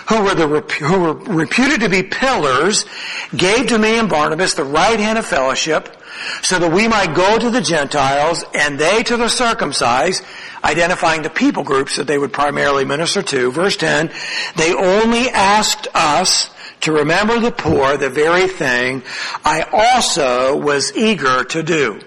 who 0.10 0.22
were 0.22 0.36
the, 0.36 0.48
who 0.84 1.00
were 1.00 1.14
reputed 1.14 1.80
to 1.80 1.90
be 1.90 2.04
pillars, 2.04 2.86
gave 3.34 3.68
to 3.68 3.80
me 3.80 3.98
and 3.98 4.10
Barnabas 4.10 4.56
the 4.56 4.66
right 4.66 5.00
hand 5.00 5.18
of 5.18 5.26
fellowship 5.26 5.96
so 6.42 6.60
that 6.60 6.72
we 6.72 6.90
might 6.90 7.16
go 7.16 7.40
to 7.40 7.50
the 7.50 7.62
Gentiles 7.62 8.44
and 8.54 8.78
they 8.78 9.04
to 9.04 9.16
the 9.16 9.30
circumcised, 9.30 10.26
identifying 10.62 11.22
the 11.22 11.30
people 11.30 11.64
groups 11.64 11.96
that 11.96 12.06
they 12.06 12.18
would 12.18 12.34
primarily 12.34 12.84
minister 12.84 13.22
to. 13.22 13.50
Verse 13.52 13.78
10, 13.78 14.12
they 14.58 14.74
only 14.74 15.30
asked 15.30 15.88
us 15.94 16.50
to 16.82 16.91
remember 16.91 17.39
the 17.39 17.51
poor, 17.51 17.98
the 17.98 18.10
very 18.10 18.48
thing 18.48 19.03
I 19.44 19.63
also 19.72 20.58
was 20.58 20.96
eager 20.96 21.44
to 21.46 21.63
do. 21.63 22.00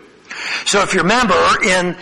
So 0.64 0.82
if 0.82 0.94
you 0.94 1.00
remember 1.00 1.34
in, 1.64 1.96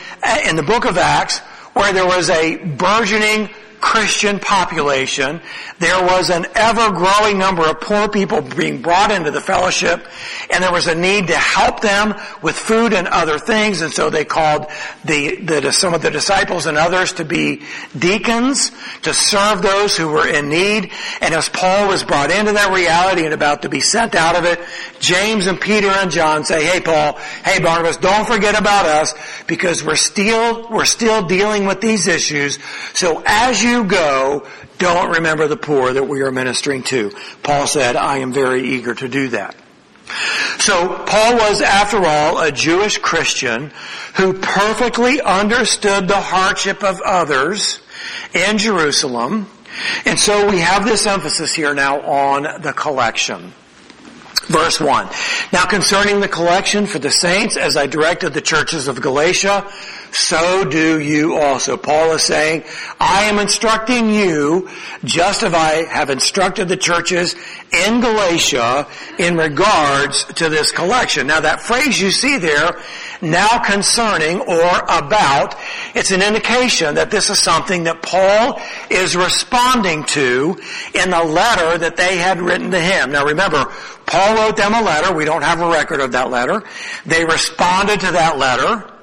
in 0.48 0.56
the 0.56 0.62
book 0.62 0.84
of 0.84 0.98
Acts, 0.98 1.38
where 1.74 1.92
there 1.92 2.06
was 2.06 2.30
a 2.30 2.56
burgeoning 2.56 3.50
Christian 3.80 4.38
population. 4.38 5.40
There 5.78 6.02
was 6.02 6.30
an 6.30 6.46
ever 6.54 6.90
growing 6.90 7.38
number 7.38 7.62
of 7.62 7.80
poor 7.80 8.08
people 8.08 8.42
being 8.42 8.82
brought 8.82 9.10
into 9.10 9.30
the 9.30 9.40
fellowship 9.40 10.06
and 10.50 10.62
there 10.62 10.72
was 10.72 10.86
a 10.86 10.94
need 10.94 11.28
to 11.28 11.36
help 11.36 11.80
them 11.80 12.14
with 12.42 12.56
food 12.56 12.92
and 12.92 13.06
other 13.08 13.38
things 13.38 13.82
and 13.82 13.92
so 13.92 14.08
they 14.10 14.24
called 14.24 14.66
the, 15.04 15.36
the, 15.36 15.72
some 15.72 15.94
of 15.94 16.02
the 16.02 16.10
disciples 16.10 16.66
and 16.66 16.78
others 16.78 17.12
to 17.14 17.24
be 17.24 17.62
deacons 17.98 18.70
to 19.02 19.12
serve 19.12 19.62
those 19.62 19.96
who 19.96 20.08
were 20.08 20.26
in 20.26 20.48
need 20.48 20.90
and 21.20 21.34
as 21.34 21.48
Paul 21.48 21.88
was 21.88 22.04
brought 22.04 22.30
into 22.30 22.52
that 22.52 22.74
reality 22.74 23.24
and 23.24 23.34
about 23.34 23.62
to 23.62 23.68
be 23.68 23.80
sent 23.80 24.14
out 24.14 24.36
of 24.36 24.44
it, 24.44 24.60
James 25.00 25.46
and 25.46 25.60
Peter 25.60 25.88
and 25.88 26.10
John 26.10 26.44
say, 26.44 26.64
hey 26.64 26.80
Paul, 26.80 27.18
hey 27.44 27.62
Barnabas, 27.62 27.98
don't 27.98 28.26
forget 28.26 28.58
about 28.58 28.86
us 28.86 29.14
because 29.46 29.84
we're 29.84 29.96
still, 29.96 30.68
we're 30.70 30.84
still 30.84 31.26
dealing 31.26 31.66
with 31.66 31.80
these 31.80 32.06
issues. 32.06 32.58
So 32.94 33.22
as 33.26 33.62
you 33.62 33.65
go, 33.84 34.46
don't 34.78 35.16
remember 35.16 35.48
the 35.48 35.56
poor 35.56 35.92
that 35.92 36.04
we 36.04 36.22
are 36.22 36.30
ministering 36.30 36.82
to. 36.84 37.10
Paul 37.42 37.66
said, 37.66 37.96
I 37.96 38.18
am 38.18 38.32
very 38.32 38.62
eager 38.62 38.94
to 38.94 39.08
do 39.08 39.28
that. 39.28 39.56
So 40.58 41.04
Paul 41.04 41.34
was, 41.34 41.62
after 41.62 42.04
all, 42.04 42.40
a 42.40 42.52
Jewish 42.52 42.98
Christian 42.98 43.72
who 44.14 44.34
perfectly 44.34 45.20
understood 45.20 46.08
the 46.08 46.20
hardship 46.20 46.84
of 46.84 47.00
others 47.04 47.80
in 48.32 48.58
Jerusalem. 48.58 49.48
And 50.04 50.18
so 50.18 50.48
we 50.48 50.60
have 50.60 50.84
this 50.84 51.06
emphasis 51.06 51.54
here 51.54 51.74
now 51.74 52.00
on 52.00 52.62
the 52.62 52.72
collection. 52.72 53.52
Verse 54.46 54.80
1. 54.80 55.08
Now 55.52 55.66
concerning 55.66 56.20
the 56.20 56.28
collection 56.28 56.86
for 56.86 56.98
the 56.98 57.10
saints, 57.10 57.56
as 57.56 57.76
I 57.76 57.86
directed 57.86 58.32
the 58.32 58.40
churches 58.40 58.86
of 58.86 59.00
Galatia, 59.00 59.68
so 60.16 60.64
do 60.64 60.98
you 60.98 61.36
also. 61.36 61.76
Paul 61.76 62.12
is 62.12 62.22
saying, 62.22 62.64
I 62.98 63.24
am 63.24 63.38
instructing 63.38 64.08
you 64.08 64.70
just 65.04 65.42
as 65.42 65.52
I 65.52 65.84
have 65.84 66.08
instructed 66.08 66.68
the 66.68 66.76
churches 66.76 67.36
in 67.70 68.00
Galatia 68.00 68.86
in 69.18 69.36
regards 69.36 70.24
to 70.24 70.48
this 70.48 70.72
collection. 70.72 71.26
Now 71.26 71.40
that 71.40 71.60
phrase 71.60 72.00
you 72.00 72.10
see 72.10 72.38
there, 72.38 72.80
now 73.20 73.58
concerning 73.58 74.40
or 74.40 74.78
about, 74.88 75.54
it's 75.94 76.10
an 76.10 76.22
indication 76.22 76.94
that 76.94 77.10
this 77.10 77.28
is 77.28 77.38
something 77.38 77.84
that 77.84 78.00
Paul 78.00 78.58
is 78.88 79.16
responding 79.16 80.04
to 80.04 80.56
in 80.94 81.10
the 81.10 81.24
letter 81.24 81.76
that 81.76 81.96
they 81.96 82.16
had 82.16 82.40
written 82.40 82.70
to 82.70 82.80
him. 82.80 83.12
Now 83.12 83.26
remember, 83.26 83.66
Paul 84.06 84.36
wrote 84.36 84.56
them 84.56 84.72
a 84.72 84.80
letter. 84.80 85.14
We 85.14 85.26
don't 85.26 85.42
have 85.42 85.60
a 85.60 85.68
record 85.68 86.00
of 86.00 86.12
that 86.12 86.30
letter. 86.30 86.62
They 87.04 87.24
responded 87.26 88.00
to 88.00 88.12
that 88.12 88.38
letter. 88.38 88.95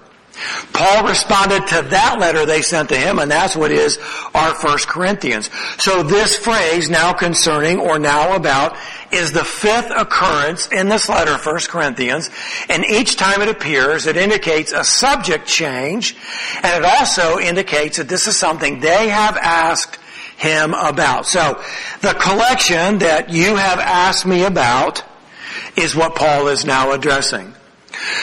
Paul 0.73 1.07
responded 1.07 1.67
to 1.67 1.81
that 1.89 2.17
letter 2.19 2.45
they 2.45 2.61
sent 2.61 2.89
to 2.89 2.97
him, 2.97 3.19
and 3.19 3.29
that's 3.29 3.55
what 3.55 3.71
is 3.71 3.99
our 4.33 4.55
First 4.55 4.87
Corinthians. 4.87 5.49
So 5.77 6.01
this 6.01 6.35
phrase, 6.35 6.89
now 6.89 7.13
concerning 7.13 7.79
or 7.79 7.99
now 7.99 8.35
about, 8.35 8.75
is 9.11 9.31
the 9.31 9.45
fifth 9.45 9.91
occurrence 9.95 10.67
in 10.71 10.89
this 10.89 11.07
letter, 11.07 11.37
First 11.37 11.69
Corinthians, 11.69 12.31
and 12.69 12.83
each 12.85 13.15
time 13.15 13.41
it 13.41 13.49
appears, 13.49 14.07
it 14.07 14.17
indicates 14.17 14.71
a 14.71 14.83
subject 14.83 15.47
change, 15.47 16.15
and 16.63 16.83
it 16.83 16.85
also 16.85 17.37
indicates 17.37 17.97
that 17.97 18.09
this 18.09 18.27
is 18.27 18.35
something 18.35 18.79
they 18.79 19.09
have 19.09 19.37
asked 19.37 19.99
him 20.37 20.73
about. 20.73 21.27
So, 21.27 21.61
the 22.01 22.13
collection 22.13 22.99
that 22.99 23.29
you 23.29 23.55
have 23.55 23.79
asked 23.79 24.25
me 24.25 24.45
about 24.45 25.03
is 25.75 25.95
what 25.95 26.15
Paul 26.15 26.47
is 26.47 26.65
now 26.65 26.91
addressing. 26.91 27.53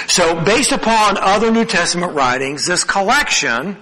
So 0.06 0.42
based 0.44 0.72
upon 0.72 1.16
other 1.18 1.50
New 1.50 1.64
Testament 1.64 2.12
writings, 2.14 2.66
this 2.66 2.84
collection 2.84 3.76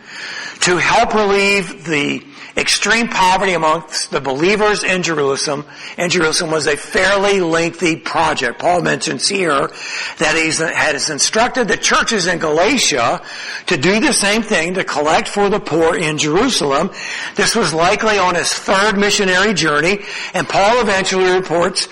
to 0.61 0.77
help 0.77 1.15
relieve 1.15 1.85
the 1.85 2.25
extreme 2.57 3.07
poverty 3.07 3.53
amongst 3.53 4.11
the 4.11 4.21
believers 4.21 4.83
in 4.83 5.05
Jerusalem, 5.05 5.65
Jerusalem 6.09 6.51
was 6.51 6.67
a 6.67 6.77
fairly 6.77 7.41
lengthy 7.41 7.95
project. 7.97 8.59
Paul 8.59 8.83
mentions 8.83 9.29
here 9.29 9.71
that 10.19 10.35
he 10.35 10.49
has 10.75 11.09
instructed 11.09 11.69
the 11.69 11.77
churches 11.77 12.27
in 12.27 12.41
Galatia 12.41 13.23
to 13.67 13.77
do 13.77 14.01
the 14.01 14.13
same 14.13 14.43
thing, 14.43 14.75
to 14.75 14.83
collect 14.83 15.29
for 15.29 15.49
the 15.49 15.61
poor 15.61 15.97
in 15.97 16.19
Jerusalem. 16.19 16.91
This 17.37 17.55
was 17.55 17.73
likely 17.73 18.19
on 18.19 18.35
his 18.35 18.53
third 18.53 18.99
missionary 18.99 19.55
journey, 19.55 20.01
and 20.35 20.49
Paul 20.49 20.81
eventually 20.81 21.31
reports 21.31 21.89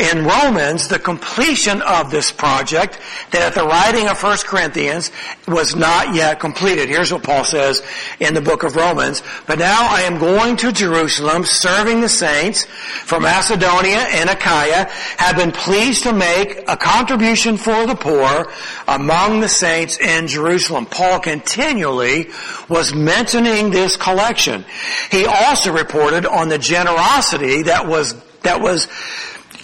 in 0.00 0.24
Romans 0.24 0.88
the 0.88 0.98
completion 0.98 1.82
of 1.82 2.10
this 2.10 2.32
project 2.32 2.98
that 3.32 3.42
at 3.42 3.54
the 3.54 3.64
writing 3.64 4.08
of 4.08 4.20
1 4.20 4.38
Corinthians 4.46 5.10
was 5.46 5.76
not 5.76 6.14
yet 6.14 6.40
completed. 6.40 6.88
Here's 6.88 7.12
what 7.12 7.22
Paul 7.22 7.44
says 7.44 7.82
in 8.18 8.32
the 8.32 8.40
book 8.40 8.62
of 8.62 8.76
Romans. 8.76 9.22
But 9.46 9.58
now 9.58 9.86
I 9.90 10.02
am 10.02 10.18
going 10.18 10.56
to 10.58 10.72
Jerusalem 10.72 11.44
serving 11.44 12.00
the 12.00 12.08
saints 12.08 12.64
from 13.04 13.24
Macedonia 13.24 13.98
and 13.98 14.30
Achaia 14.30 14.88
have 15.18 15.36
been 15.36 15.52
pleased 15.52 16.04
to 16.04 16.12
make 16.14 16.64
a 16.66 16.76
contribution 16.76 17.58
for 17.58 17.86
the 17.86 17.94
poor 17.94 18.50
among 18.88 19.40
the 19.40 19.48
saints 19.48 19.98
in 19.98 20.26
Jerusalem. 20.26 20.86
Paul 20.86 21.20
continually 21.20 22.30
was 22.68 22.94
mentioning 22.94 23.70
this 23.70 23.96
collection. 23.96 24.64
He 25.10 25.26
also 25.26 25.72
reported 25.72 26.24
on 26.24 26.48
the 26.48 26.58
generosity 26.58 27.64
that 27.64 27.86
was 27.86 28.14
that 28.42 28.62
was 28.62 28.88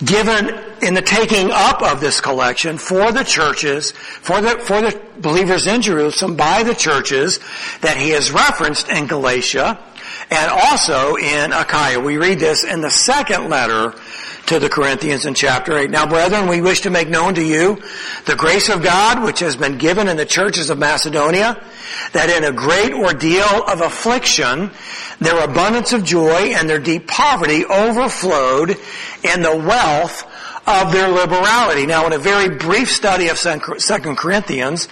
given 0.05 0.51
in 0.83 0.95
the 0.95 1.03
taking 1.03 1.51
up 1.51 1.83
of 1.83 2.01
this 2.01 2.21
collection 2.21 2.79
for 2.79 3.13
the 3.13 3.23
churches, 3.23 3.93
for 3.93 4.41
the, 4.41 4.59
for 4.59 4.81
the 4.81 5.01
believers 5.19 5.67
in 5.67 5.83
Jerusalem 5.83 6.37
by 6.37 6.63
the 6.63 6.75
churches 6.75 7.41
that 7.81 7.97
he 7.97 8.11
has 8.11 8.31
referenced 8.31 8.89
in 8.89 9.07
Galatia 9.07 9.79
and 10.31 10.51
also 10.51 11.17
in 11.17 11.53
Achaia. 11.53 12.01
We 12.01 12.19
read 12.19 12.39
this 12.39 12.65
in 12.65 12.81
the 12.81 12.91
second 12.91 13.49
letter 13.49 13.95
to 14.47 14.59
the 14.61 14.69
Corinthians 14.69 15.27
in 15.27 15.35
chapter 15.35 15.77
8. 15.77 15.91
Now 15.91 16.07
brethren, 16.07 16.49
we 16.49 16.61
wish 16.61 16.83
to 16.83 16.91
make 16.91 17.09
known 17.09 17.35
to 17.35 17.45
you 17.45 17.83
the 18.27 18.37
grace 18.37 18.69
of 18.69 18.83
God 18.83 19.23
which 19.25 19.41
has 19.41 19.57
been 19.57 19.79
given 19.79 20.09
in 20.09 20.17
the 20.17 20.27
churches 20.27 20.71
of 20.71 20.79
Macedonia, 20.79 21.61
that 22.13 22.31
in 22.31 22.45
a 22.45 22.53
great 22.53 22.93
ordeal 22.93 23.65
of 23.67 23.81
affliction, 23.81 24.71
their 25.21 25.43
abundance 25.43 25.93
of 25.93 26.05
joy 26.05 26.55
and 26.55 26.71
their 26.71 26.79
deep 26.79 27.09
poverty 27.09 27.65
overflowed 27.65 28.71
in 29.23 29.43
the 29.43 29.57
wealth 29.57 30.25
of 30.67 30.93
their 30.93 31.09
liberality. 31.09 31.87
Now 31.87 32.07
in 32.07 32.13
a 32.13 32.19
very 32.19 32.57
brief 32.57 32.91
study 32.91 33.29
of 33.29 33.39
2 33.39 34.15
Corinthians, 34.17 34.89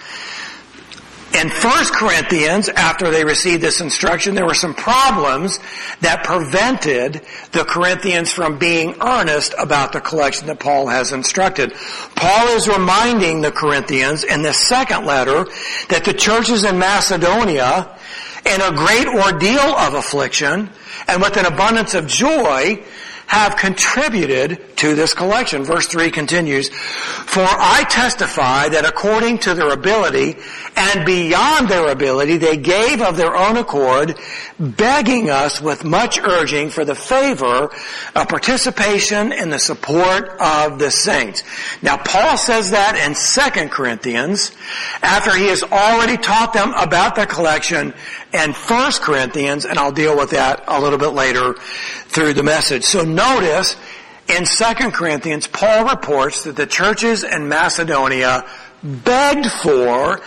in 1.33 1.49
1 1.49 1.85
Corinthians, 1.93 2.69
after 2.69 3.09
they 3.11 3.25
received 3.25 3.61
this 3.61 3.81
instruction, 3.81 4.35
there 4.35 4.45
were 4.45 4.53
some 4.53 4.73
problems 4.73 5.59
that 5.99 6.23
prevented 6.23 7.21
the 7.51 7.65
Corinthians 7.65 8.31
from 8.31 8.57
being 8.57 8.95
earnest 9.01 9.53
about 9.57 9.91
the 9.91 9.99
collection 9.99 10.47
that 10.47 10.59
Paul 10.59 10.87
has 10.87 11.11
instructed. 11.11 11.73
Paul 12.15 12.47
is 12.49 12.67
reminding 12.67 13.41
the 13.41 13.51
Corinthians 13.51 14.23
in 14.23 14.43
the 14.43 14.53
second 14.53 15.05
letter 15.05 15.45
that 15.89 16.05
the 16.05 16.13
churches 16.13 16.63
in 16.63 16.79
Macedonia, 16.79 17.97
in 18.45 18.61
a 18.61 18.71
great 18.71 19.07
ordeal 19.07 19.59
of 19.59 19.93
affliction, 19.95 20.69
and 21.07 21.21
with 21.21 21.35
an 21.37 21.45
abundance 21.45 21.95
of 21.95 22.07
joy, 22.07 22.81
have 23.27 23.57
contributed 23.57 24.77
to 24.77 24.95
this 24.95 25.13
collection. 25.13 25.63
Verse 25.63 25.87
3 25.87 26.11
continues, 26.11 26.69
For 26.69 27.43
I 27.43 27.85
testify 27.89 28.69
that 28.69 28.85
according 28.85 29.39
to 29.39 29.53
their 29.53 29.71
ability 29.71 30.35
and 30.75 31.05
beyond 31.05 31.69
their 31.69 31.91
ability, 31.91 32.37
they 32.37 32.57
gave 32.57 33.01
of 33.01 33.17
their 33.17 33.35
own 33.35 33.57
accord, 33.57 34.17
begging 34.59 35.29
us 35.29 35.61
with 35.61 35.83
much 35.83 36.19
urging 36.19 36.69
for 36.69 36.85
the 36.85 36.95
favor 36.95 37.69
of 38.15 38.27
participation 38.27 39.31
in 39.31 39.49
the 39.49 39.59
support 39.59 40.29
of 40.39 40.79
the 40.79 40.91
saints. 40.91 41.43
Now 41.81 41.97
Paul 41.97 42.37
says 42.37 42.71
that 42.71 42.95
in 42.95 43.15
2 43.15 43.69
Corinthians, 43.69 44.51
after 45.01 45.35
he 45.35 45.47
has 45.47 45.63
already 45.63 46.17
taught 46.17 46.53
them 46.53 46.73
about 46.73 47.15
the 47.15 47.25
collection 47.25 47.93
in 48.35 48.51
1 48.51 48.91
Corinthians, 48.99 49.65
and 49.65 49.79
I'll 49.79 49.93
deal 49.93 50.17
with 50.17 50.31
that 50.31 50.65
a 50.67 50.81
little 50.81 50.99
bit 50.99 51.13
later 51.13 51.53
through 52.07 52.33
the 52.33 52.43
message. 52.43 52.83
So 52.83 53.03
notice 53.03 53.77
in 54.27 54.43
2 54.45 54.91
Corinthians, 54.91 55.47
Paul 55.47 55.85
reports 55.85 56.43
that 56.43 56.55
the 56.55 56.67
churches 56.67 57.23
in 57.23 57.47
Macedonia 57.47 58.45
begged 58.83 59.49
for 59.49 60.19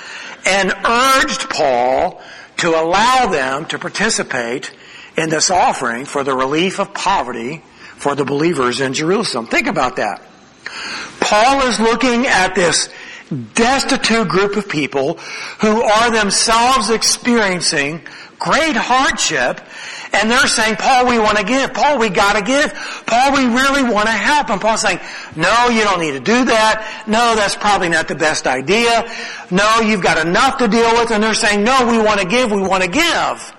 and 0.46 0.72
urged 0.86 1.50
Paul 1.50 2.22
to 2.58 2.70
allow 2.70 3.26
them 3.26 3.66
to 3.66 3.78
participate 3.78 4.72
in 5.16 5.28
this 5.28 5.50
offering 5.50 6.06
for 6.06 6.24
the 6.24 6.34
relief 6.34 6.80
of 6.80 6.94
poverty 6.94 7.62
for 7.96 8.14
the 8.14 8.24
believers 8.24 8.80
in 8.80 8.94
Jerusalem. 8.94 9.46
Think 9.46 9.66
about 9.66 9.96
that. 9.96 10.22
Paul 11.20 11.62
is 11.68 11.78
looking 11.78 12.26
at 12.26 12.54
this 12.54 12.88
destitute 13.54 14.28
group 14.28 14.56
of 14.56 14.68
people 14.68 15.14
who 15.60 15.82
are 15.82 16.10
themselves 16.10 16.90
experiencing 16.90 18.00
great 18.38 18.76
hardship 18.76 19.60
and 20.12 20.30
they're 20.30 20.46
saying, 20.46 20.76
Paul, 20.76 21.06
we 21.06 21.18
want 21.18 21.36
to 21.38 21.44
give. 21.44 21.74
Paul, 21.74 21.98
we 21.98 22.08
got 22.08 22.36
to 22.36 22.42
give. 22.42 22.72
Paul, 23.06 23.32
we 23.32 23.44
really 23.44 23.82
want 23.82 24.06
to 24.06 24.12
help. 24.12 24.48
And 24.48 24.60
Paul's 24.60 24.80
saying, 24.80 25.00
no, 25.36 25.68
you 25.68 25.82
don't 25.82 26.00
need 26.00 26.12
to 26.12 26.20
do 26.20 26.46
that. 26.46 27.04
No, 27.06 27.34
that's 27.36 27.56
probably 27.56 27.88
not 27.88 28.08
the 28.08 28.14
best 28.14 28.46
idea. 28.46 29.04
No, 29.50 29.80
you've 29.80 30.02
got 30.02 30.24
enough 30.24 30.58
to 30.58 30.68
deal 30.68 30.90
with. 30.92 31.10
And 31.10 31.22
they're 31.22 31.34
saying, 31.34 31.62
no, 31.62 31.86
we 31.90 31.98
want 31.98 32.20
to 32.20 32.26
give. 32.26 32.50
We 32.50 32.62
want 32.62 32.84
to 32.84 32.88
give. 32.88 33.57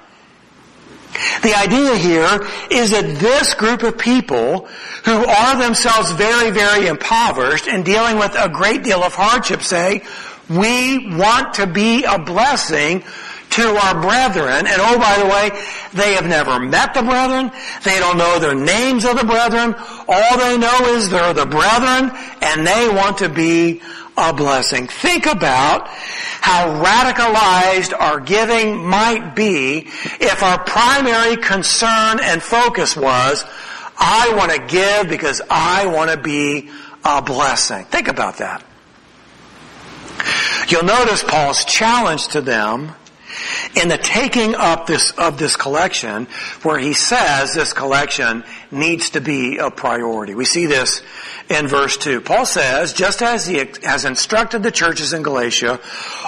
The 1.41 1.55
idea 1.55 1.95
here 1.95 2.47
is 2.71 2.91
that 2.91 3.19
this 3.19 3.53
group 3.53 3.83
of 3.83 3.97
people 3.97 4.67
who 5.05 5.25
are 5.25 5.57
themselves 5.57 6.11
very, 6.11 6.51
very 6.51 6.87
impoverished 6.87 7.67
and 7.67 7.85
dealing 7.85 8.17
with 8.17 8.35
a 8.37 8.49
great 8.49 8.83
deal 8.83 9.03
of 9.03 9.13
hardship 9.13 9.61
say, 9.61 10.03
we 10.49 11.15
want 11.15 11.55
to 11.55 11.67
be 11.67 12.03
a 12.03 12.19
blessing 12.19 13.03
to 13.51 13.75
our 13.75 14.01
brethren. 14.01 14.67
And 14.67 14.77
oh, 14.77 14.97
by 14.99 15.17
the 15.17 15.25
way, 15.25 15.61
they 15.93 16.13
have 16.13 16.27
never 16.27 16.59
met 16.59 16.93
the 16.93 17.01
brethren. 17.01 17.51
They 17.83 17.99
don't 17.99 18.17
know 18.17 18.39
the 18.39 18.53
names 18.53 19.05
of 19.05 19.17
the 19.17 19.25
brethren. 19.25 19.75
All 20.07 20.37
they 20.37 20.57
know 20.57 20.95
is 20.95 21.09
they're 21.09 21.33
the 21.33 21.45
brethren 21.45 22.11
and 22.41 22.65
they 22.65 22.89
want 22.89 23.19
to 23.19 23.29
be 23.29 23.81
a 24.19 24.33
blessing. 24.33 24.87
Think 24.87 25.25
about 25.25 25.87
how 25.87 26.83
radicalized 26.83 27.93
our 27.99 28.19
giving 28.19 28.85
might 28.85 29.35
be 29.35 29.87
if 30.19 30.43
our 30.43 30.63
primary 30.63 31.37
concern 31.37 32.19
and 32.21 32.41
focus 32.41 32.95
was, 32.95 33.45
I 33.97 34.33
want 34.35 34.51
to 34.51 34.59
give 34.67 35.09
because 35.09 35.41
I 35.49 35.87
want 35.87 36.11
to 36.11 36.17
be 36.17 36.69
a 37.03 37.21
blessing. 37.21 37.85
Think 37.85 38.07
about 38.07 38.37
that. 38.37 38.63
You'll 40.67 40.83
notice 40.83 41.23
Paul's 41.23 41.65
challenge 41.65 42.27
to 42.29 42.41
them 42.41 42.93
in 43.75 43.87
the 43.87 43.97
taking 43.97 44.55
up 44.55 44.87
this, 44.87 45.11
of 45.11 45.37
this 45.37 45.55
collection 45.55 46.25
where 46.63 46.79
he 46.79 46.93
says 46.93 47.53
this 47.53 47.73
collection 47.73 48.43
needs 48.71 49.11
to 49.11 49.21
be 49.21 49.57
a 49.57 49.71
priority. 49.71 50.35
We 50.35 50.45
see 50.45 50.65
this 50.65 51.01
in 51.49 51.67
verse 51.67 51.97
2. 51.97 52.21
Paul 52.21 52.45
says, 52.45 52.93
just 52.93 53.21
as 53.21 53.45
he 53.45 53.57
has 53.83 54.05
instructed 54.05 54.63
the 54.63 54.71
churches 54.71 55.13
in 55.13 55.23
Galatia, 55.23 55.79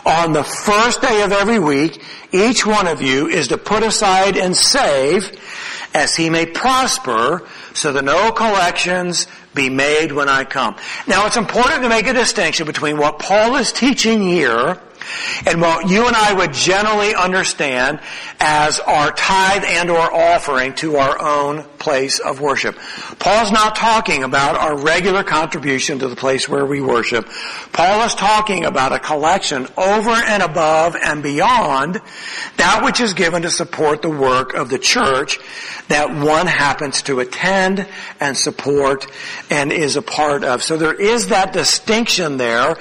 on 0.06 0.34
the 0.34 0.44
first 0.44 1.02
day 1.02 1.24
of 1.24 1.32
every 1.32 1.60
week, 1.60 2.04
each 2.32 2.66
one 2.66 2.88
of 2.88 3.02
you 3.02 3.28
is 3.28 3.50
to 3.50 3.58
put 3.58 3.84
aside 3.84 4.38
and 4.38 4.56
save 4.56 5.32
as 5.94 6.16
he 6.16 6.30
may 6.30 6.46
prosper 6.46 7.48
so 7.74 7.94
that 7.94 8.04
no 8.04 8.32
collections 8.32 9.28
be 9.54 9.70
made 9.70 10.12
when 10.12 10.30
I 10.30 10.46
come. 10.46 10.76
Now 11.08 11.28
it's 11.28 11.38
important 11.38 11.84
to 11.84 11.90
make 11.90 12.08
a 12.08 12.14
distinction 12.14 12.66
between 12.66 12.98
what 12.98 13.20
Paul 13.20 13.56
is 13.56 13.72
teaching 13.72 14.22
here 14.22 14.80
and 15.46 15.62
what 15.62 15.90
you 15.90 16.08
and 16.08 16.16
I 16.16 16.34
would 16.34 16.54
generally 16.54 17.16
understand 17.16 18.00
as 18.40 18.80
our 18.80 19.12
tithe 19.12 19.64
and 19.66 19.90
or 19.90 20.14
offering 20.14 20.74
to 20.76 20.98
our 20.98 21.22
own 21.22 21.64
place 21.80 22.20
of 22.20 22.40
worship. 22.40 22.78
Paul's 23.20 23.52
not 23.52 23.76
talking 23.76 24.24
about 24.24 24.56
our 24.56 24.78
regular 24.78 25.24
contribution 25.24 26.00
to 26.00 26.08
the 26.08 26.16
place 26.16 26.48
where 26.48 26.66
we 26.66 26.82
worship. 26.82 27.28
Paul 27.74 28.04
is 28.06 28.14
talking 28.14 28.66
about 28.66 28.94
a 28.94 29.00
collection 29.00 29.68
over 29.78 30.12
and 30.12 30.44
above 30.44 30.96
and 30.96 31.24
beyond 31.24 32.00
that 32.58 32.82
which 32.84 33.00
is 33.00 33.14
given 33.14 33.42
to 33.42 33.50
support 33.50 34.02
the 34.02 34.10
work 34.10 34.54
of 34.54 34.70
the 34.70 34.80
church 34.80 35.40
that 35.88 36.10
one 36.24 36.48
happens 36.48 37.02
to 37.04 37.20
attend 37.20 37.88
and 38.20 38.38
support 38.38 39.08
and 39.50 39.72
is 39.72 39.96
a 39.96 40.02
part 40.02 40.44
of. 40.44 40.64
So 40.64 40.78
there 40.78 40.94
is 40.94 41.28
that 41.28 41.52
distinction 41.52 42.38
there 42.38 42.78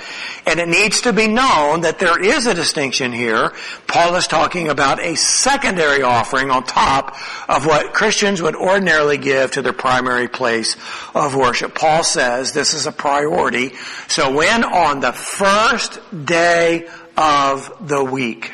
and 0.46 0.60
it 0.60 0.68
needs 0.68 1.02
to 1.02 1.12
be 1.12 1.26
known 1.26 1.80
that 1.82 1.98
there 2.10 2.36
is 2.36 2.46
a 2.46 2.54
distinction 2.54 3.12
here. 3.12 3.52
Paul 3.86 4.16
is 4.16 4.26
talking 4.26 4.68
about 4.68 5.00
a 5.00 5.14
secondary 5.16 6.02
offering 6.02 6.50
on 6.50 6.64
top 6.64 7.16
of 7.48 7.66
what 7.66 7.92
Christians 7.92 8.42
would 8.42 8.56
ordinarily 8.56 9.16
give 9.16 9.52
to 9.52 9.62
their 9.62 9.72
primary 9.72 10.26
place 10.26 10.76
of 11.14 11.36
worship. 11.36 11.74
Paul 11.74 12.02
says 12.02 12.52
this 12.52 12.74
is 12.74 12.86
a 12.86 12.92
priority. 12.92 13.74
So 14.08 14.34
when 14.34 14.64
on 14.64 14.98
the 15.00 15.12
first 15.12 16.00
day 16.24 16.88
of 17.16 17.72
the 17.86 18.02
week. 18.02 18.52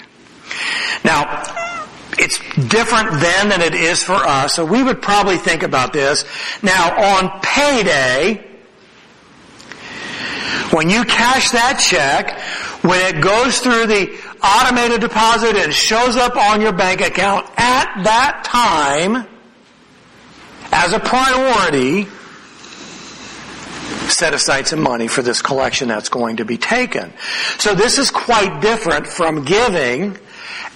Now, 1.02 1.42
it's 2.18 2.38
different 2.68 3.20
then 3.20 3.48
than 3.48 3.62
it 3.62 3.74
is 3.74 4.02
for 4.02 4.14
us, 4.14 4.54
so 4.54 4.64
we 4.64 4.82
would 4.82 5.00
probably 5.00 5.38
think 5.38 5.62
about 5.62 5.92
this. 5.92 6.24
Now, 6.62 7.18
on 7.18 7.40
payday, 7.40 8.46
when 10.70 10.90
you 10.90 11.04
cash 11.04 11.50
that 11.50 11.78
check, 11.78 12.40
when 12.86 13.14
it 13.14 13.20
goes 13.22 13.58
through 13.60 13.86
the 13.86 14.18
automated 14.42 15.00
deposit 15.00 15.56
and 15.56 15.72
shows 15.72 16.16
up 16.16 16.36
on 16.36 16.60
your 16.60 16.72
bank 16.72 17.00
account 17.00 17.46
at 17.56 18.02
that 18.04 18.42
time, 18.44 19.26
as 20.72 20.92
a 20.92 21.00
priority, 21.00 22.06
set 24.10 24.34
aside 24.34 24.66
some 24.66 24.80
money 24.80 25.08
for 25.08 25.22
this 25.22 25.42
collection 25.42 25.88
that's 25.88 26.08
going 26.08 26.36
to 26.36 26.44
be 26.44 26.56
taken. 26.58 27.12
So 27.58 27.74
this 27.74 27.98
is 27.98 28.10
quite 28.10 28.60
different 28.60 29.06
from 29.06 29.44
giving 29.44 30.18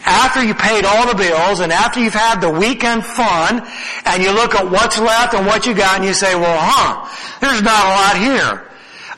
after 0.05 0.43
you 0.43 0.55
paid 0.55 0.85
all 0.85 1.07
the 1.07 1.15
bills 1.15 1.61
and 1.61 1.73
after 1.73 2.01
you've 2.01 2.15
had 2.15 2.41
the 2.41 2.51
weekend 2.51 3.05
fun 3.05 3.67
and 4.05 4.23
you 4.23 4.33
look 4.33 4.55
at 4.55 4.71
what's 4.71 4.99
left 4.99 5.35
and 5.35 5.47
what 5.47 5.67
you 5.67 5.75
got 5.75 5.97
and 5.97 6.05
you 6.05 6.15
say, 6.15 6.35
well, 6.35 6.59
huh, 6.59 7.39
there's 7.41 7.63
not 7.63 7.85
a 7.85 7.89
lot 7.89 8.17
here. 8.17 8.67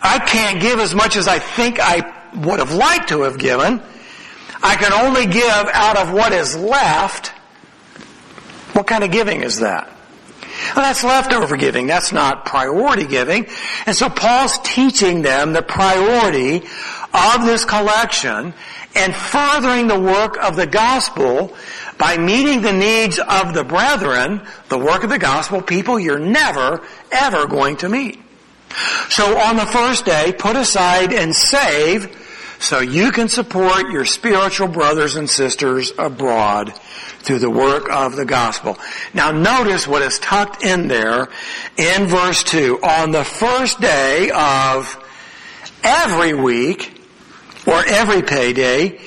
I 0.02 0.18
can't 0.18 0.60
give 0.60 0.80
as 0.80 0.94
much 0.94 1.16
as 1.16 1.28
I 1.28 1.38
think 1.38 1.78
I 1.80 2.21
would 2.34 2.58
have 2.58 2.72
liked 2.72 3.08
to 3.08 3.22
have 3.22 3.38
given. 3.38 3.82
I 4.62 4.76
can 4.76 4.92
only 4.92 5.26
give 5.26 5.68
out 5.72 5.96
of 5.96 6.12
what 6.12 6.32
is 6.32 6.56
left. 6.56 7.28
What 8.74 8.86
kind 8.86 9.04
of 9.04 9.10
giving 9.10 9.42
is 9.42 9.60
that? 9.60 9.88
Well, 10.74 10.84
that's 10.84 11.02
leftover 11.02 11.56
giving. 11.56 11.86
That's 11.86 12.12
not 12.12 12.44
priority 12.44 13.06
giving. 13.06 13.46
And 13.86 13.96
so 13.96 14.08
Paul's 14.08 14.58
teaching 14.62 15.22
them 15.22 15.52
the 15.52 15.62
priority 15.62 16.62
of 17.12 17.44
this 17.44 17.64
collection 17.64 18.54
and 18.94 19.14
furthering 19.14 19.88
the 19.88 19.98
work 19.98 20.36
of 20.42 20.56
the 20.56 20.66
gospel 20.66 21.54
by 21.98 22.16
meeting 22.16 22.62
the 22.62 22.72
needs 22.72 23.18
of 23.18 23.54
the 23.54 23.64
brethren, 23.64 24.42
the 24.68 24.78
work 24.78 25.04
of 25.04 25.10
the 25.10 25.18
gospel, 25.18 25.62
people 25.62 25.98
you're 25.98 26.18
never, 26.18 26.82
ever 27.10 27.46
going 27.46 27.76
to 27.78 27.88
meet. 27.88 28.20
So 29.08 29.38
on 29.38 29.56
the 29.56 29.66
first 29.66 30.04
day, 30.04 30.34
put 30.36 30.56
aside 30.56 31.12
and 31.12 31.34
save 31.34 32.18
so 32.62 32.78
you 32.78 33.10
can 33.10 33.28
support 33.28 33.90
your 33.90 34.04
spiritual 34.04 34.68
brothers 34.68 35.16
and 35.16 35.28
sisters 35.28 35.92
abroad 35.98 36.72
through 37.18 37.40
the 37.40 37.50
work 37.50 37.90
of 37.90 38.14
the 38.14 38.24
gospel. 38.24 38.78
Now 39.12 39.32
notice 39.32 39.88
what 39.88 40.02
is 40.02 40.18
tucked 40.20 40.62
in 40.62 40.86
there 40.86 41.28
in 41.76 42.06
verse 42.06 42.44
2. 42.44 42.80
On 42.82 43.10
the 43.10 43.24
first 43.24 43.80
day 43.80 44.30
of 44.30 44.96
every 45.82 46.34
week, 46.34 47.00
or 47.66 47.84
every 47.86 48.22
payday, 48.22 49.00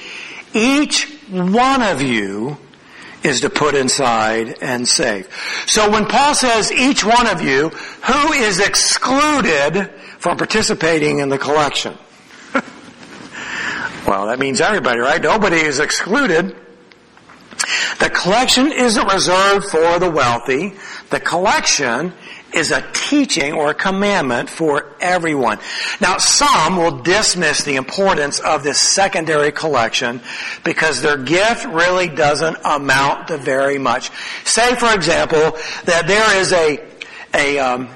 each 0.54 1.10
one 1.30 1.82
of 1.82 2.02
you 2.02 2.58
is 3.24 3.42
to 3.42 3.50
put 3.50 3.74
inside 3.76 4.58
and 4.62 4.88
save. 4.88 5.28
So 5.66 5.90
when 5.90 6.06
Paul 6.06 6.36
says 6.36 6.72
each 6.72 7.04
one 7.04 7.28
of 7.28 7.42
you, 7.42 7.70
who 7.70 8.34
is 8.34 8.60
excluded 8.60 9.90
from 10.20 10.38
participating 10.38 11.20
in 11.20 11.30
the 11.30 11.38
collection? 11.38 11.98
Well, 14.06 14.28
that 14.28 14.40
means 14.40 14.62
everybody, 14.62 15.00
right? 15.00 15.22
Nobody 15.22 15.58
is 15.58 15.80
excluded. 15.80 16.56
The 18.00 18.10
collection 18.10 18.72
isn't 18.72 19.12
reserved 19.12 19.66
for 19.66 20.00
the 20.00 20.10
wealthy. 20.10 20.74
The 21.10 21.20
collection 21.20 22.14
is 22.54 22.72
a 22.72 22.86
teaching 22.94 23.54
or 23.54 23.72
a 23.72 23.74
commandment 23.74 24.50
for 24.50 24.96
everyone. 25.02 25.60
Now 26.00 26.18
some 26.18 26.78
will 26.78 27.02
dismiss 27.02 27.64
the 27.64 27.76
importance 27.76 28.40
of 28.40 28.64
this 28.64 28.80
secondary 28.80 29.52
collection 29.52 30.22
because 30.64 31.02
their 31.02 31.18
gift 31.18 31.66
really 31.66 32.08
doesn't 32.08 32.58
amount 32.64 33.28
to 33.28 33.38
very 33.38 33.78
much. 33.78 34.10
Say 34.46 34.76
for 34.76 34.94
example 34.94 35.58
that 35.86 36.06
there 36.08 36.40
is 36.40 36.54
a, 36.54 36.84
a, 37.34 37.60
um, 37.60 37.90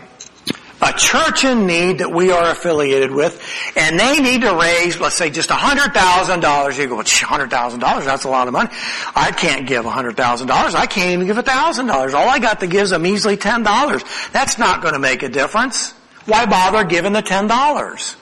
a 0.82 0.94
church 0.94 1.44
in 1.44 1.66
need 1.66 2.00
that 2.00 2.12
we 2.12 2.32
are 2.32 2.52
affiliated 2.52 3.12
with, 3.12 3.42
and 3.76 4.00
they 4.00 4.20
need 4.20 4.42
to 4.42 4.56
raise, 4.56 5.00
let's 5.00 5.16
say, 5.16 5.30
just 5.30 5.50
$100,000. 5.50 6.78
You 6.78 6.88
go, 6.88 6.96
well, 6.96 7.04
$100,000, 7.04 8.06
that's 8.06 8.24
a 8.24 8.30
lot 8.30 8.48
of 8.48 8.54
money. 8.54 8.70
I 9.16 9.32
can't 9.32 9.68
give 9.68 9.86
$100,000. 9.86 10.76
I 10.76 10.86
can't 10.86 11.12
even 11.12 11.28
give 11.28 11.38
$1,000. 11.38 12.14
All 12.14 12.30
I 12.30 12.40
got 12.40 12.62
to 12.62 12.68
give 12.68 12.84
is 12.84 12.92
a 12.92 13.00
measly 13.00 13.38
$10. 13.38 14.32
That's 14.32 14.58
not 14.58 14.82
going 14.82 14.94
to 14.94 15.00
make 15.00 15.24
a 15.24 15.30
difference. 15.30 15.94
Why 16.26 16.46
bother 16.46 16.84
giving 16.84 17.14
the 17.14 17.24
$10? 17.24 18.16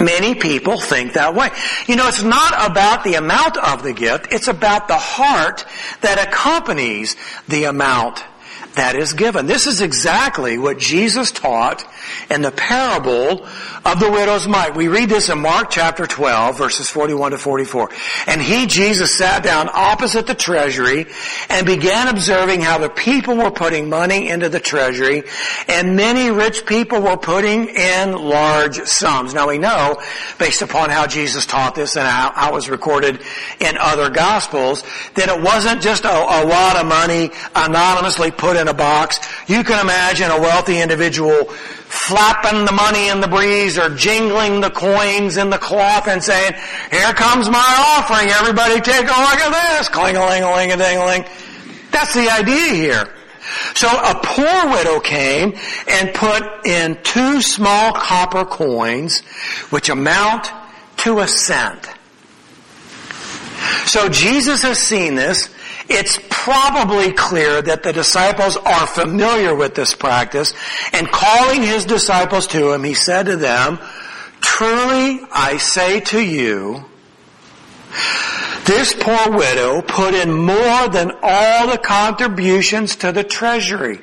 Many 0.00 0.34
people 0.34 0.80
think 0.80 1.14
that 1.14 1.34
way. 1.34 1.48
You 1.86 1.96
know, 1.96 2.08
it's 2.08 2.22
not 2.22 2.70
about 2.70 3.04
the 3.04 3.14
amount 3.14 3.56
of 3.56 3.82
the 3.82 3.92
gift, 3.92 4.28
it's 4.30 4.48
about 4.48 4.88
the 4.88 4.98
heart 4.98 5.64
that 6.00 6.18
accompanies 6.26 7.16
the 7.48 7.64
amount 7.64 8.24
that 8.74 8.96
is 8.96 9.12
given. 9.12 9.46
This 9.46 9.66
is 9.66 9.80
exactly 9.80 10.58
what 10.58 10.78
Jesus 10.78 11.30
taught 11.30 11.84
in 12.28 12.42
the 12.42 12.50
parable 12.50 13.46
of 13.84 14.00
the 14.00 14.10
widow's 14.10 14.48
mite. 14.48 14.74
We 14.74 14.88
read 14.88 15.08
this 15.08 15.28
in 15.28 15.40
Mark 15.40 15.70
chapter 15.70 16.06
12 16.06 16.58
verses 16.58 16.90
41 16.90 17.32
to 17.32 17.38
44. 17.38 17.90
And 18.26 18.40
he, 18.40 18.66
Jesus, 18.66 19.16
sat 19.16 19.44
down 19.44 19.68
opposite 19.72 20.26
the 20.26 20.34
treasury 20.34 21.06
and 21.48 21.66
began 21.66 22.08
observing 22.08 22.62
how 22.62 22.78
the 22.78 22.88
people 22.88 23.36
were 23.36 23.50
putting 23.50 23.88
money 23.88 24.28
into 24.28 24.48
the 24.48 24.60
treasury 24.60 25.22
and 25.68 25.96
many 25.96 26.30
rich 26.30 26.66
people 26.66 27.00
were 27.00 27.16
putting 27.16 27.68
in 27.68 28.12
large 28.12 28.76
sums. 28.84 29.34
Now 29.34 29.48
we 29.48 29.58
know, 29.58 30.02
based 30.38 30.62
upon 30.62 30.90
how 30.90 31.06
Jesus 31.06 31.46
taught 31.46 31.74
this 31.74 31.96
and 31.96 32.06
how, 32.06 32.32
how 32.32 32.50
it 32.50 32.54
was 32.54 32.68
recorded 32.68 33.22
in 33.60 33.76
other 33.78 34.10
gospels, 34.10 34.82
that 35.14 35.28
it 35.28 35.42
wasn't 35.42 35.80
just 35.80 36.04
a, 36.04 36.10
a 36.10 36.42
lot 36.44 36.76
of 36.76 36.86
money 36.86 37.30
anonymously 37.54 38.30
put 38.30 38.56
in 38.56 38.63
a 38.68 38.74
box. 38.74 39.20
You 39.48 39.64
can 39.64 39.80
imagine 39.80 40.30
a 40.30 40.40
wealthy 40.40 40.80
individual 40.80 41.44
flapping 41.44 42.64
the 42.64 42.72
money 42.72 43.08
in 43.08 43.20
the 43.20 43.28
breeze 43.28 43.78
or 43.78 43.94
jingling 43.94 44.60
the 44.60 44.70
coins 44.70 45.36
in 45.36 45.50
the 45.50 45.58
cloth 45.58 46.08
and 46.08 46.22
saying, 46.22 46.52
here 46.90 47.12
comes 47.14 47.48
my 47.48 47.96
offering, 47.96 48.28
everybody 48.30 48.80
take 48.80 49.04
a 49.04 49.20
look 49.20 49.40
at 49.40 49.76
this, 49.78 49.88
cling-a-ling-a-ling-a-ding-a-ling. 49.88 51.24
That's 51.90 52.14
the 52.14 52.28
idea 52.28 52.74
here. 52.74 53.14
So 53.74 53.88
a 53.88 54.20
poor 54.22 54.70
widow 54.70 55.00
came 55.00 55.54
and 55.88 56.14
put 56.14 56.66
in 56.66 56.98
two 57.02 57.40
small 57.42 57.92
copper 57.92 58.44
coins, 58.44 59.20
which 59.70 59.88
amount 59.88 60.50
to 60.98 61.20
a 61.20 61.28
cent. 61.28 61.88
So 63.86 64.08
Jesus 64.08 64.62
has 64.62 64.78
seen 64.78 65.14
this 65.14 65.53
it's 65.88 66.18
probably 66.30 67.12
clear 67.12 67.60
that 67.62 67.82
the 67.82 67.92
disciples 67.92 68.56
are 68.56 68.86
familiar 68.86 69.54
with 69.54 69.74
this 69.74 69.94
practice 69.94 70.54
and 70.92 71.08
calling 71.08 71.62
his 71.62 71.84
disciples 71.84 72.46
to 72.48 72.72
him, 72.72 72.84
he 72.84 72.94
said 72.94 73.26
to 73.26 73.36
them, 73.36 73.78
truly 74.40 75.20
I 75.30 75.58
say 75.58 76.00
to 76.00 76.20
you, 76.20 76.84
this 78.64 78.94
poor 78.98 79.30
widow 79.30 79.82
put 79.82 80.14
in 80.14 80.32
more 80.32 80.88
than 80.88 81.12
all 81.22 81.68
the 81.68 81.78
contributions 81.78 82.96
to 82.96 83.12
the 83.12 83.24
treasury. 83.24 84.00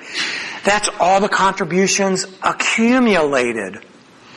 That's 0.63 0.89
all 0.99 1.19
the 1.19 1.29
contributions 1.29 2.25
accumulated. 2.43 3.83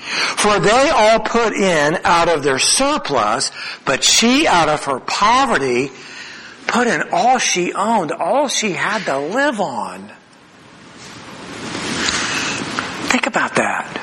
For 0.00 0.58
they 0.58 0.90
all 0.90 1.20
put 1.20 1.52
in 1.52 1.98
out 2.04 2.28
of 2.28 2.42
their 2.42 2.58
surplus, 2.58 3.50
but 3.84 4.02
she 4.02 4.46
out 4.46 4.68
of 4.68 4.84
her 4.84 5.00
poverty 5.00 5.90
put 6.66 6.86
in 6.86 7.02
all 7.12 7.38
she 7.38 7.72
owned, 7.72 8.12
all 8.12 8.48
she 8.48 8.72
had 8.72 9.04
to 9.04 9.18
live 9.18 9.60
on. 9.60 10.10
Think 13.10 13.26
about 13.26 13.54
that. 13.56 13.98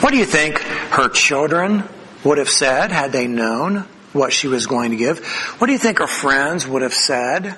What 0.00 0.10
do 0.10 0.18
you 0.18 0.24
think 0.24 0.58
her 0.58 1.08
children 1.08 1.84
would 2.24 2.38
have 2.38 2.48
said 2.48 2.90
had 2.90 3.12
they 3.12 3.26
known 3.26 3.86
what 4.12 4.32
she 4.32 4.48
was 4.48 4.66
going 4.66 4.90
to 4.90 4.96
give? 4.96 5.24
What 5.58 5.68
do 5.68 5.72
you 5.72 5.78
think 5.78 5.98
her 5.98 6.06
friends 6.06 6.66
would 6.66 6.82
have 6.82 6.94
said 6.94 7.56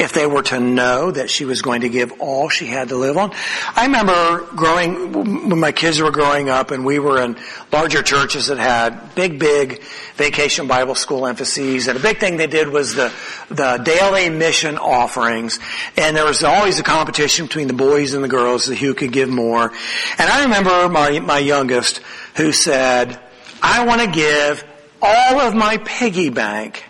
if 0.00 0.14
they 0.14 0.26
were 0.26 0.42
to 0.42 0.58
know 0.58 1.10
that 1.10 1.28
she 1.28 1.44
was 1.44 1.60
going 1.60 1.82
to 1.82 1.88
give 1.90 2.20
all 2.20 2.48
she 2.48 2.66
had 2.66 2.88
to 2.88 2.96
live 2.96 3.18
on. 3.18 3.32
I 3.76 3.84
remember 3.84 4.46
growing, 4.56 5.50
when 5.50 5.60
my 5.60 5.72
kids 5.72 6.00
were 6.00 6.10
growing 6.10 6.48
up 6.48 6.70
and 6.70 6.86
we 6.86 6.98
were 6.98 7.20
in 7.20 7.36
larger 7.70 8.02
churches 8.02 8.46
that 8.46 8.56
had 8.56 9.14
big, 9.14 9.38
big 9.38 9.82
vacation 10.14 10.66
Bible 10.66 10.94
school 10.94 11.26
emphases 11.26 11.86
and 11.86 11.98
a 11.98 12.02
big 12.02 12.18
thing 12.18 12.38
they 12.38 12.46
did 12.46 12.68
was 12.68 12.94
the, 12.94 13.12
the 13.50 13.76
daily 13.84 14.30
mission 14.30 14.78
offerings 14.78 15.58
and 15.98 16.16
there 16.16 16.24
was 16.24 16.42
always 16.42 16.80
a 16.80 16.82
competition 16.82 17.46
between 17.46 17.68
the 17.68 17.74
boys 17.74 18.14
and 18.14 18.24
the 18.24 18.28
girls 18.28 18.66
who 18.66 18.94
could 18.94 19.12
give 19.12 19.28
more. 19.28 19.70
And 20.18 20.30
I 20.30 20.44
remember 20.44 20.88
my, 20.88 21.20
my 21.20 21.38
youngest 21.38 22.00
who 22.36 22.52
said, 22.52 23.20
I 23.62 23.84
want 23.84 24.00
to 24.00 24.10
give 24.10 24.64
all 25.02 25.40
of 25.40 25.54
my 25.54 25.76
piggy 25.76 26.30
bank 26.30 26.89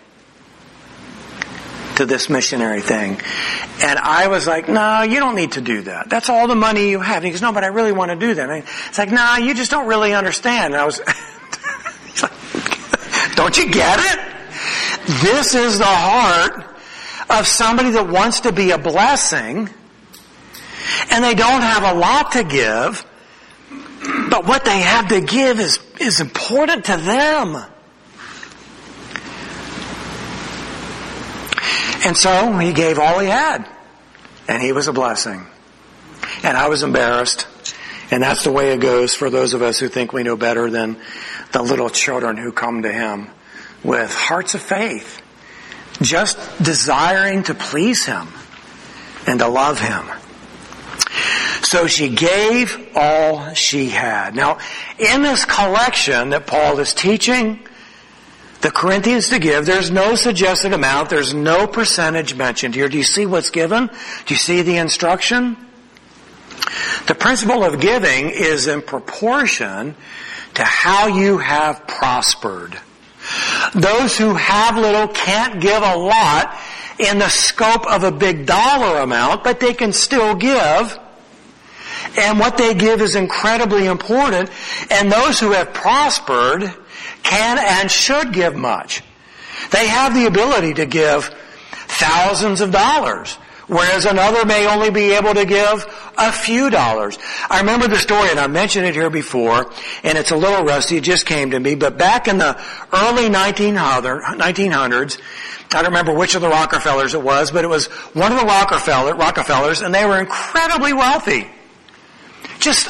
to 2.01 2.05
this 2.07 2.29
missionary 2.29 2.81
thing. 2.81 3.21
And 3.81 3.99
I 3.99 4.27
was 4.27 4.47
like, 4.47 4.67
no, 4.67 5.03
you 5.03 5.19
don't 5.19 5.35
need 5.35 5.53
to 5.53 5.61
do 5.61 5.83
that. 5.83 6.09
That's 6.09 6.29
all 6.29 6.47
the 6.47 6.55
money 6.55 6.89
you 6.89 6.99
have. 6.99 7.17
And 7.17 7.25
he 7.25 7.31
goes, 7.31 7.41
no, 7.41 7.53
but 7.53 7.63
I 7.63 7.67
really 7.67 7.91
want 7.91 8.11
to 8.11 8.17
do 8.17 8.33
that. 8.33 8.49
And 8.49 8.63
it's 8.87 8.97
like, 8.97 9.11
nah, 9.11 9.37
you 9.37 9.53
just 9.53 9.71
don't 9.71 9.87
really 9.87 10.13
understand. 10.13 10.73
And 10.73 10.81
I 10.81 10.85
was, 10.85 10.99
like, 12.21 13.35
don't 13.35 13.55
you 13.57 13.71
get 13.71 13.99
it? 13.99 14.19
This 15.21 15.53
is 15.53 15.77
the 15.77 15.85
heart 15.85 16.75
of 17.29 17.47
somebody 17.47 17.91
that 17.91 18.07
wants 18.07 18.41
to 18.41 18.51
be 18.51 18.71
a 18.71 18.77
blessing 18.77 19.69
and 21.11 21.23
they 21.23 21.35
don't 21.35 21.61
have 21.61 21.83
a 21.95 21.99
lot 21.99 22.31
to 22.33 22.43
give, 22.43 23.05
but 24.29 24.45
what 24.45 24.65
they 24.65 24.79
have 24.79 25.07
to 25.09 25.21
give 25.21 25.59
is, 25.59 25.79
is 25.99 26.19
important 26.19 26.85
to 26.85 26.97
them. 26.97 27.63
And 32.05 32.17
so 32.17 32.57
he 32.57 32.73
gave 32.73 32.99
all 32.99 33.19
he 33.19 33.27
had. 33.27 33.67
And 34.47 34.61
he 34.61 34.71
was 34.71 34.87
a 34.87 34.93
blessing. 34.93 35.45
And 36.43 36.57
I 36.57 36.67
was 36.67 36.83
embarrassed. 36.83 37.47
And 38.09 38.21
that's 38.23 38.43
the 38.43 38.51
way 38.51 38.73
it 38.73 38.81
goes 38.81 39.13
for 39.13 39.29
those 39.29 39.53
of 39.53 39.61
us 39.61 39.79
who 39.79 39.87
think 39.87 40.11
we 40.11 40.23
know 40.23 40.35
better 40.35 40.69
than 40.69 40.97
the 41.51 41.61
little 41.61 41.89
children 41.89 42.37
who 42.37 42.51
come 42.51 42.81
to 42.83 42.91
him 42.91 43.29
with 43.83 44.13
hearts 44.13 44.53
of 44.53 44.61
faith, 44.61 45.21
just 46.01 46.37
desiring 46.61 47.43
to 47.43 47.53
please 47.53 48.05
him 48.05 48.27
and 49.27 49.39
to 49.39 49.47
love 49.47 49.79
him. 49.79 50.05
So 51.63 51.87
she 51.87 52.09
gave 52.09 52.89
all 52.95 53.53
she 53.53 53.89
had. 53.89 54.35
Now, 54.35 54.57
in 54.99 55.21
this 55.21 55.45
collection 55.45 56.31
that 56.31 56.47
Paul 56.47 56.79
is 56.79 56.93
teaching, 56.93 57.59
the 58.61 58.71
Corinthians 58.71 59.29
to 59.29 59.39
give. 59.39 59.65
There's 59.65 59.91
no 59.91 60.15
suggested 60.15 60.73
amount. 60.73 61.09
There's 61.09 61.33
no 61.33 61.67
percentage 61.67 62.35
mentioned 62.35 62.75
here. 62.75 62.89
Do 62.89 62.97
you 62.97 63.03
see 63.03 63.25
what's 63.25 63.49
given? 63.49 63.87
Do 63.87 64.33
you 64.33 64.37
see 64.37 64.61
the 64.61 64.77
instruction? 64.77 65.57
The 67.07 67.15
principle 67.15 67.63
of 67.63 67.79
giving 67.79 68.29
is 68.29 68.67
in 68.67 68.81
proportion 68.81 69.95
to 70.53 70.63
how 70.63 71.07
you 71.07 71.39
have 71.39 71.87
prospered. 71.87 72.77
Those 73.73 74.17
who 74.17 74.35
have 74.35 74.77
little 74.77 75.07
can't 75.07 75.61
give 75.61 75.81
a 75.81 75.95
lot 75.95 76.57
in 76.99 77.17
the 77.17 77.29
scope 77.29 77.87
of 77.87 78.03
a 78.03 78.11
big 78.11 78.45
dollar 78.45 78.99
amount, 78.99 79.43
but 79.43 79.59
they 79.59 79.73
can 79.73 79.91
still 79.91 80.35
give. 80.35 80.99
And 82.17 82.39
what 82.39 82.57
they 82.57 82.73
give 82.73 83.01
is 83.01 83.15
incredibly 83.15 83.85
important. 83.85 84.49
And 84.89 85.11
those 85.11 85.39
who 85.39 85.51
have 85.51 85.73
prospered 85.73 86.73
can 87.23 87.57
and 87.59 87.89
should 87.89 88.33
give 88.33 88.55
much. 88.55 89.03
They 89.71 89.87
have 89.87 90.13
the 90.13 90.25
ability 90.25 90.75
to 90.75 90.85
give 90.85 91.25
thousands 91.71 92.61
of 92.61 92.71
dollars, 92.71 93.33
whereas 93.67 94.05
another 94.05 94.45
may 94.45 94.67
only 94.67 94.89
be 94.89 95.11
able 95.13 95.33
to 95.33 95.45
give 95.45 95.85
a 96.17 96.31
few 96.31 96.69
dollars. 96.69 97.17
I 97.49 97.59
remember 97.59 97.87
the 97.87 97.97
story, 97.97 98.29
and 98.29 98.39
I 98.39 98.47
mentioned 98.47 98.85
it 98.85 98.95
here 98.95 99.09
before, 99.09 99.71
and 100.03 100.17
it's 100.17 100.31
a 100.31 100.35
little 100.35 100.65
rusty, 100.65 100.97
it 100.97 101.03
just 101.03 101.25
came 101.25 101.51
to 101.51 101.59
me, 101.59 101.75
but 101.75 101.97
back 101.97 102.27
in 102.27 102.37
the 102.37 102.59
early 102.91 103.29
1900s, 103.29 105.21
I 105.73 105.81
don't 105.83 105.85
remember 105.85 106.13
which 106.13 106.35
of 106.35 106.41
the 106.41 106.49
Rockefellers 106.49 107.13
it 107.13 107.21
was, 107.21 107.51
but 107.51 107.63
it 107.63 107.69
was 107.69 107.85
one 108.13 108.31
of 108.31 108.39
the 108.39 108.45
Rockefeller, 108.45 109.15
Rockefellers, 109.15 109.81
and 109.81 109.95
they 109.95 110.05
were 110.05 110.19
incredibly 110.19 110.91
wealthy 110.91 111.47
just 112.61 112.87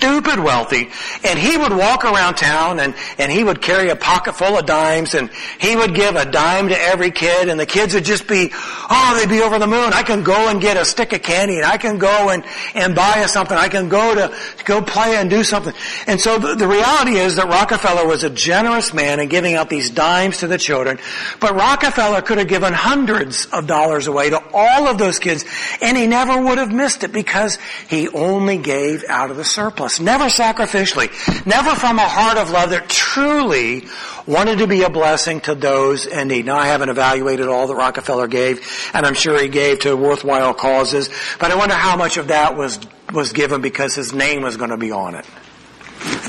stupid 0.00 0.38
wealthy. 0.40 0.88
And 1.24 1.38
he 1.38 1.58
would 1.58 1.72
walk 1.72 2.04
around 2.04 2.36
town 2.36 2.80
and, 2.80 2.94
and 3.18 3.30
he 3.30 3.44
would 3.44 3.60
carry 3.60 3.90
a 3.90 3.96
pocket 3.96 4.34
full 4.34 4.58
of 4.58 4.64
dimes 4.64 5.14
and 5.14 5.30
he 5.58 5.76
would 5.76 5.94
give 5.94 6.16
a 6.16 6.24
dime 6.24 6.68
to 6.68 6.80
every 6.80 7.10
kid 7.10 7.50
and 7.50 7.60
the 7.60 7.66
kids 7.66 7.92
would 7.92 8.06
just 8.06 8.26
be, 8.26 8.50
oh, 8.54 9.18
they'd 9.18 9.28
be 9.28 9.42
over 9.42 9.58
the 9.58 9.66
moon. 9.66 9.92
I 9.92 10.02
can 10.02 10.22
go 10.22 10.48
and 10.48 10.58
get 10.58 10.78
a 10.78 10.86
stick 10.86 11.12
of 11.12 11.22
candy 11.22 11.56
and 11.56 11.66
I 11.66 11.76
can 11.76 11.98
go 11.98 12.30
and, 12.30 12.42
and 12.74 12.94
buy 12.94 13.26
something. 13.26 13.56
I 13.56 13.68
can 13.68 13.90
go 13.90 14.14
to, 14.14 14.34
to 14.56 14.64
go 14.64 14.80
play 14.80 15.16
and 15.16 15.28
do 15.28 15.44
something. 15.44 15.74
And 16.06 16.18
so 16.18 16.38
the, 16.38 16.54
the 16.54 16.66
reality 16.66 17.16
is 17.16 17.36
that 17.36 17.48
Rockefeller 17.48 18.06
was 18.06 18.24
a 18.24 18.30
generous 18.30 18.94
man 18.94 19.20
in 19.20 19.28
giving 19.28 19.54
out 19.54 19.68
these 19.68 19.90
dimes 19.90 20.38
to 20.38 20.46
the 20.46 20.56
children. 20.56 20.98
But 21.40 21.54
Rockefeller 21.54 22.22
could 22.22 22.38
have 22.38 22.48
given 22.48 22.72
hundreds 22.72 23.46
of 23.52 23.66
dollars 23.66 24.06
away 24.06 24.30
to 24.30 24.42
all 24.54 24.88
of 24.88 24.96
those 24.96 25.18
kids 25.18 25.44
and 25.82 25.94
he 25.94 26.06
never 26.06 26.42
would 26.42 26.56
have 26.56 26.72
missed 26.72 27.04
it 27.04 27.12
because 27.12 27.58
he 27.88 28.08
only 28.08 28.56
gave 28.56 29.04
out 29.06 29.30
of 29.30 29.36
the 29.36 29.44
surplus. 29.44 29.89
Never 29.98 30.26
sacrificially. 30.26 31.08
Never 31.46 31.74
from 31.74 31.98
a 31.98 32.06
heart 32.06 32.38
of 32.38 32.50
love 32.50 32.70
that 32.70 32.88
truly 32.88 33.88
wanted 34.26 34.58
to 34.58 34.66
be 34.66 34.82
a 34.82 34.90
blessing 34.90 35.40
to 35.40 35.54
those 35.54 36.06
in 36.06 36.28
need. 36.28 36.46
Now 36.46 36.58
I 36.58 36.66
haven't 36.66 36.90
evaluated 36.90 37.48
all 37.48 37.66
that 37.66 37.74
Rockefeller 37.74 38.28
gave, 38.28 38.60
and 38.94 39.04
I'm 39.04 39.14
sure 39.14 39.40
he 39.40 39.48
gave 39.48 39.80
to 39.80 39.96
worthwhile 39.96 40.54
causes, 40.54 41.10
but 41.40 41.50
I 41.50 41.56
wonder 41.56 41.74
how 41.74 41.96
much 41.96 42.16
of 42.18 42.28
that 42.28 42.56
was, 42.56 42.78
was 43.12 43.32
given 43.32 43.60
because 43.60 43.94
his 43.94 44.12
name 44.12 44.42
was 44.42 44.56
going 44.56 44.70
to 44.70 44.76
be 44.76 44.92
on 44.92 45.14
it. 45.14 45.26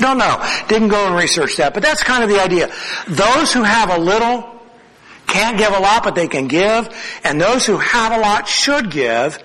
Don't 0.00 0.18
know. 0.18 0.44
Didn't 0.68 0.88
go 0.88 1.06
and 1.06 1.14
research 1.14 1.56
that, 1.56 1.74
but 1.74 1.82
that's 1.82 2.02
kind 2.02 2.24
of 2.24 2.30
the 2.30 2.40
idea. 2.42 2.70
Those 3.08 3.52
who 3.52 3.62
have 3.62 3.90
a 3.90 3.98
little 3.98 4.60
can't 5.26 5.56
give 5.56 5.72
a 5.72 5.78
lot, 5.78 6.02
but 6.02 6.14
they 6.14 6.28
can 6.28 6.48
give, 6.48 6.88
and 7.24 7.40
those 7.40 7.64
who 7.64 7.78
have 7.78 8.12
a 8.12 8.18
lot 8.18 8.48
should 8.48 8.90
give 8.90 9.42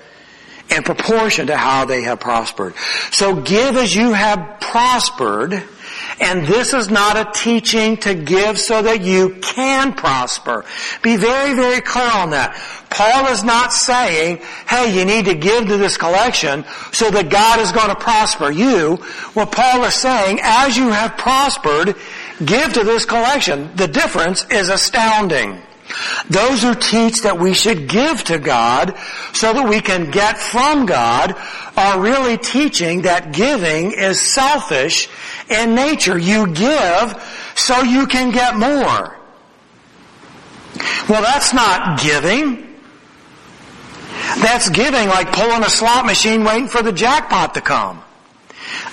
in 0.70 0.84
proportion 0.84 1.48
to 1.48 1.58
how 1.58 1.86
they 1.86 2.04
have 2.04 2.20
prospered. 2.20 2.76
So 3.12 3.42
give 3.42 3.76
as 3.78 3.96
you 3.96 4.14
have 4.14 4.60
prospered, 4.60 5.64
and 6.20 6.48
this 6.48 6.74
is 6.74 6.90
not 6.90 7.16
a 7.16 7.32
teaching 7.32 7.98
to 7.98 8.14
give 8.14 8.60
so 8.60 8.82
that 8.82 9.02
you 9.02 9.36
can 9.42 9.94
prosper. 9.94 10.66
Be 11.02 11.16
very, 11.16 11.54
very 11.56 11.82
clear 11.82 12.10
on 12.14 12.32
that. 12.32 12.56
Paul 12.90 13.28
is 13.28 13.44
not 13.44 13.74
saying, 13.74 14.40
hey, 14.68 14.98
you 14.98 15.06
need 15.06 15.26
to 15.26 15.36
give 15.36 15.68
to 15.68 15.78
this 15.78 15.98
collection 15.98 16.66
so 16.92 17.12
that 17.12 17.30
God 17.30 17.60
is 17.60 17.72
going 17.72 17.90
to 17.90 17.96
prosper 17.96 18.50
you. 18.50 18.96
What 19.34 19.52
Paul 19.52 19.84
is 19.84 19.96
saying, 19.96 20.40
as 20.42 20.78
you 20.78 20.90
have 20.90 21.18
prospered, 21.18 21.96
give 22.44 22.74
to 22.74 22.84
this 22.84 23.06
collection. 23.06 23.76
The 23.76 23.88
difference 23.88 24.46
is 24.50 24.70
astounding. 24.70 25.62
Those 26.30 26.62
who 26.62 26.76
teach 26.76 27.22
that 27.22 27.40
we 27.40 27.54
should 27.54 27.88
give 27.88 28.24
to 28.26 28.40
God 28.40 28.98
so 29.34 29.54
that 29.54 29.68
we 29.68 29.80
can 29.80 30.12
get 30.12 30.38
from 30.38 30.86
God 30.86 31.36
are 31.78 32.02
really 32.02 32.38
teaching 32.38 33.04
that 33.04 33.32
giving 33.34 33.92
is 33.92 34.20
selfish 34.20 35.08
in 35.50 35.76
nature. 35.76 36.18
You 36.18 36.48
give 36.48 37.52
so 37.56 37.82
you 37.82 38.08
can 38.08 38.32
get 38.32 38.56
more. 38.56 39.18
Well, 41.08 41.22
that's 41.22 41.54
not 41.54 42.00
giving. 42.02 42.80
That's 44.40 44.70
giving 44.70 45.08
like 45.08 45.32
pulling 45.32 45.64
a 45.64 45.70
slot 45.70 46.06
machine 46.06 46.44
waiting 46.44 46.68
for 46.68 46.82
the 46.82 46.92
jackpot 46.92 47.54
to 47.54 47.62
come. 47.62 48.04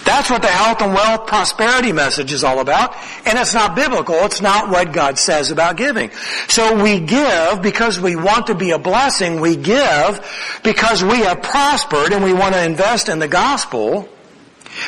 That's 0.04 0.30
what 0.30 0.42
the 0.42 0.48
health 0.48 0.82
and 0.82 0.92
wealth 0.92 1.26
prosperity 1.26 1.92
message 1.92 2.32
is 2.32 2.44
all 2.44 2.60
about. 2.60 2.94
And 3.26 3.38
it's 3.38 3.54
not 3.54 3.74
biblical. 3.74 4.14
It's 4.24 4.40
not 4.40 4.68
what 4.68 4.92
God 4.92 5.18
says 5.18 5.50
about 5.50 5.76
giving. 5.76 6.10
So 6.48 6.82
we 6.82 7.00
give 7.00 7.62
because 7.62 7.98
we 7.98 8.16
want 8.16 8.48
to 8.48 8.54
be 8.54 8.70
a 8.70 8.78
blessing. 8.78 9.40
We 9.40 9.56
give 9.56 10.60
because 10.62 11.02
we 11.02 11.20
have 11.20 11.42
prospered 11.42 12.12
and 12.12 12.22
we 12.22 12.32
want 12.32 12.54
to 12.54 12.64
invest 12.64 13.08
in 13.08 13.18
the 13.18 13.28
gospel. 13.28 14.08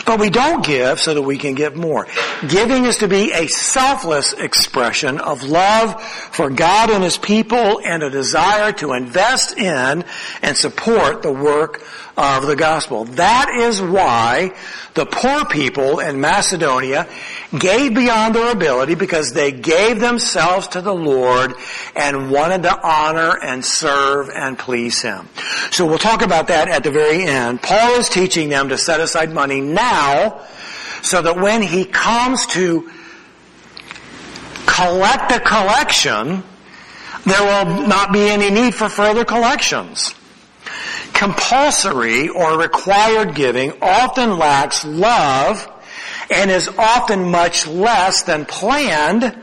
But 0.05 0.19
we 0.19 0.31
don't 0.31 0.65
give 0.65 1.01
so 1.01 1.15
that 1.15 1.23
we 1.23 1.39
can 1.39 1.55
give 1.55 1.77
more. 1.77 2.07
Giving 2.49 2.85
is 2.87 2.99
to 2.99 3.09
be 3.09 3.33
a 3.33 3.47
selfless 3.47 4.33
expression 4.33 5.19
of 5.19 5.45
love 5.45 6.03
for 6.03 6.51
God 6.51 6.91
and 6.91 7.05
His 7.05 7.17
people 7.17 7.81
and 7.85 8.03
a 8.03 8.11
desire 8.11 8.73
to 8.75 8.95
invest 8.95 9.57
in 9.57 10.05
and 10.43 10.57
support 10.57 11.23
the 11.23 11.33
work 11.33 11.83
of 12.17 12.47
the 12.47 12.57
gospel. 12.57 13.05
That 13.05 13.51
is 13.51 13.81
why 13.81 14.53
the 14.95 15.05
poor 15.05 15.45
people 15.45 16.01
in 16.01 16.21
Macedonia 16.21 17.07
gave 17.57 17.95
beyond 17.95 18.35
their 18.35 18.53
ability 18.53 18.95
because 18.95 19.33
they 19.33 19.53
gave 19.53 20.01
themselves 20.01 20.69
to 20.69 20.81
the 20.81 20.95
Lord 20.95 21.55
and 21.95 22.31
wanted 22.31 22.63
to 22.63 22.87
honor 22.87 23.39
and 23.43 23.65
serve 23.65 24.31
and 24.31 24.59
please 24.59 25.03
Him. 25.03 25.29
So 25.71 25.87
we'll 25.87 25.99
talk 25.99 26.23
about 26.23 26.49
that 26.49 26.69
at 26.69 26.85
the 26.85 26.91
very 26.91 27.25
end. 27.25 27.63
Paul 27.63 27.99
is 27.99 28.09
teaching 28.09 28.49
them 28.49 28.71
to 28.71 28.79
set 28.79 29.01
aside 29.01 29.31
money 29.31 29.61
now 29.61 30.47
so 31.03 31.21
that 31.21 31.37
when 31.37 31.63
he 31.63 31.85
comes 31.85 32.47
to 32.47 32.91
collect 34.67 35.33
a 35.33 35.41
collection, 35.41 36.43
there 37.25 37.43
will 37.43 37.87
not 37.87 38.13
be 38.13 38.29
any 38.29 38.51
need 38.51 38.75
for 38.75 38.89
further 38.89 39.25
collections. 39.25 40.15
Compulsory 41.13 42.29
or 42.29 42.59
required 42.59 43.35
giving 43.35 43.73
often 43.81 44.39
lacks 44.39 44.85
love 44.85 45.71
and 46.31 46.51
is 46.51 46.69
often 46.79 47.31
much 47.31 47.67
less 47.67 48.23
than 48.23 48.45
planned 48.45 49.37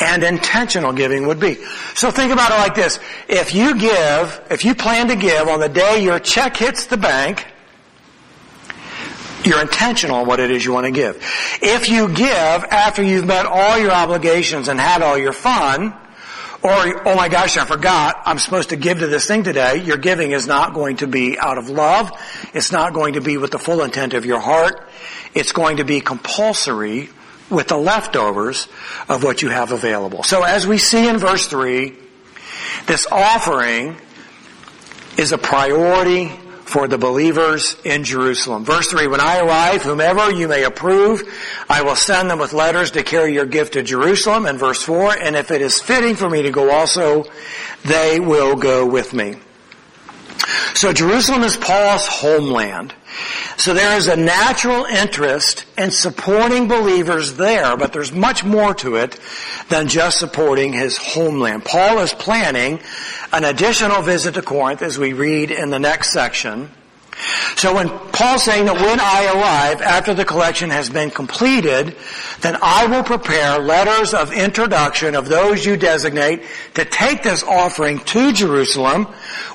and 0.00 0.22
intentional 0.24 0.92
giving 0.92 1.26
would 1.26 1.38
be. 1.38 1.54
So 1.94 2.10
think 2.10 2.32
about 2.32 2.50
it 2.50 2.56
like 2.56 2.74
this. 2.74 2.98
If 3.28 3.54
you 3.54 3.78
give, 3.78 4.42
if 4.50 4.64
you 4.64 4.74
plan 4.74 5.08
to 5.08 5.16
give 5.16 5.48
on 5.48 5.60
the 5.60 5.68
day 5.68 6.02
your 6.02 6.18
check 6.18 6.56
hits 6.56 6.86
the 6.86 6.96
bank, 6.96 7.46
you're 9.44 9.60
intentional 9.60 10.16
on 10.16 10.26
what 10.26 10.40
it 10.40 10.50
is 10.50 10.64
you 10.64 10.72
want 10.72 10.86
to 10.86 10.90
give. 10.90 11.16
If 11.62 11.88
you 11.88 12.08
give 12.08 12.26
after 12.28 13.02
you've 13.02 13.26
met 13.26 13.46
all 13.46 13.78
your 13.78 13.92
obligations 13.92 14.68
and 14.68 14.80
had 14.80 15.02
all 15.02 15.18
your 15.18 15.32
fun, 15.32 15.94
or, 16.64 17.06
oh 17.06 17.14
my 17.14 17.28
gosh, 17.28 17.58
I 17.58 17.66
forgot, 17.66 18.22
I'm 18.24 18.38
supposed 18.38 18.70
to 18.70 18.76
give 18.76 19.00
to 19.00 19.06
this 19.06 19.26
thing 19.26 19.44
today, 19.44 19.82
your 19.84 19.98
giving 19.98 20.32
is 20.32 20.46
not 20.46 20.72
going 20.72 20.96
to 20.96 21.06
be 21.06 21.38
out 21.38 21.58
of 21.58 21.68
love. 21.68 22.10
It's 22.54 22.72
not 22.72 22.94
going 22.94 23.14
to 23.14 23.20
be 23.20 23.36
with 23.36 23.50
the 23.50 23.58
full 23.58 23.82
intent 23.82 24.14
of 24.14 24.24
your 24.24 24.40
heart. 24.40 24.88
It's 25.34 25.52
going 25.52 25.76
to 25.76 25.84
be 25.84 26.00
compulsory 26.00 27.10
with 27.50 27.68
the 27.68 27.76
leftovers 27.76 28.66
of 29.10 29.22
what 29.22 29.42
you 29.42 29.50
have 29.50 29.72
available. 29.72 30.22
So 30.22 30.42
as 30.42 30.66
we 30.66 30.78
see 30.78 31.06
in 31.06 31.18
verse 31.18 31.48
3, 31.48 31.92
this 32.86 33.06
offering 33.12 33.98
is 35.18 35.32
a 35.32 35.38
priority 35.38 36.32
for 36.64 36.88
the 36.88 36.98
believers 36.98 37.76
in 37.84 38.04
Jerusalem. 38.04 38.64
Verse 38.64 38.88
3, 38.88 39.06
when 39.06 39.20
I 39.20 39.38
arrive, 39.38 39.82
whomever 39.82 40.30
you 40.30 40.48
may 40.48 40.64
approve, 40.64 41.22
I 41.68 41.82
will 41.82 41.96
send 41.96 42.30
them 42.30 42.38
with 42.38 42.52
letters 42.52 42.92
to 42.92 43.02
carry 43.02 43.34
your 43.34 43.46
gift 43.46 43.74
to 43.74 43.82
Jerusalem. 43.82 44.46
And 44.46 44.58
verse 44.58 44.82
4, 44.82 45.16
and 45.18 45.36
if 45.36 45.50
it 45.50 45.60
is 45.60 45.80
fitting 45.80 46.16
for 46.16 46.28
me 46.28 46.42
to 46.42 46.50
go 46.50 46.70
also, 46.70 47.24
they 47.84 48.18
will 48.18 48.56
go 48.56 48.86
with 48.86 49.12
me. 49.12 49.36
So 50.74 50.92
Jerusalem 50.92 51.42
is 51.42 51.56
Paul's 51.56 52.06
homeland. 52.06 52.94
So 53.56 53.72
there 53.72 53.96
is 53.96 54.08
a 54.08 54.16
natural 54.16 54.84
interest 54.84 55.64
in 55.78 55.90
supporting 55.90 56.66
believers 56.66 57.34
there, 57.34 57.76
but 57.76 57.92
there's 57.92 58.12
much 58.12 58.44
more 58.44 58.74
to 58.74 58.96
it 58.96 59.18
than 59.68 59.88
just 59.88 60.18
supporting 60.18 60.72
his 60.72 60.96
homeland. 60.96 61.64
Paul 61.64 62.00
is 62.00 62.12
planning 62.12 62.80
an 63.32 63.44
additional 63.44 64.02
visit 64.02 64.34
to 64.34 64.42
Corinth 64.42 64.82
as 64.82 64.98
we 64.98 65.12
read 65.12 65.50
in 65.50 65.70
the 65.70 65.78
next 65.78 66.12
section. 66.12 66.70
So 67.56 67.74
when 67.74 67.88
Paul's 67.88 68.42
saying 68.42 68.66
that 68.66 68.74
when 68.74 68.98
I 69.00 69.32
arrive 69.32 69.80
after 69.80 70.14
the 70.14 70.24
collection 70.24 70.70
has 70.70 70.90
been 70.90 71.10
completed, 71.10 71.96
then 72.40 72.56
I 72.60 72.86
will 72.86 73.04
prepare 73.04 73.58
letters 73.58 74.12
of 74.12 74.32
introduction 74.32 75.14
of 75.14 75.28
those 75.28 75.64
you 75.64 75.76
designate 75.76 76.42
to 76.74 76.84
take 76.84 77.22
this 77.22 77.44
offering 77.44 78.00
to 78.00 78.32
Jerusalem 78.32 79.06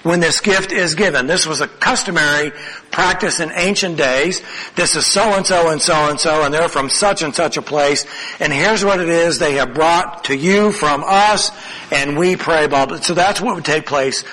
when 0.04 0.22
this 0.22 0.39
gift 0.39 0.72
is 0.72 0.95
given. 0.95 1.28
This 1.28 1.45
was 1.45 1.60
a 1.62 1.67
customary 1.67 2.52
practice 2.91 3.39
in 3.39 3.52
ancient 3.54 3.98
days. 3.98 4.41
This 4.76 4.95
is 4.95 5.06
so 5.06 5.36
and 5.36 5.45
so 5.45 5.69
and 5.69 5.82
so 5.82 6.10
and 6.10 6.19
so 6.19 6.43
and 6.43 6.54
they're 6.54 6.69
from 6.69 6.89
such 6.89 7.22
and 7.22 7.36
such 7.36 7.58
a 7.58 7.62
place 7.62 8.06
and 8.39 8.52
here's 8.52 8.84
what 8.84 9.00
it 9.00 9.10
is 9.10 9.38
they 9.38 9.56
have 9.56 9.74
brought 9.74 10.24
to 10.26 10.36
you 10.36 10.72
from 10.72 11.04
us 11.06 11.52
and 11.91 12.17
we 12.17 12.36
pray 12.36 12.67
blah 12.67 12.86
blah. 12.86 12.98
So 12.98 13.13
that's 13.13 13.41
what 13.41 13.56
would 13.56 13.65
take 13.65 13.86
place 13.86 14.24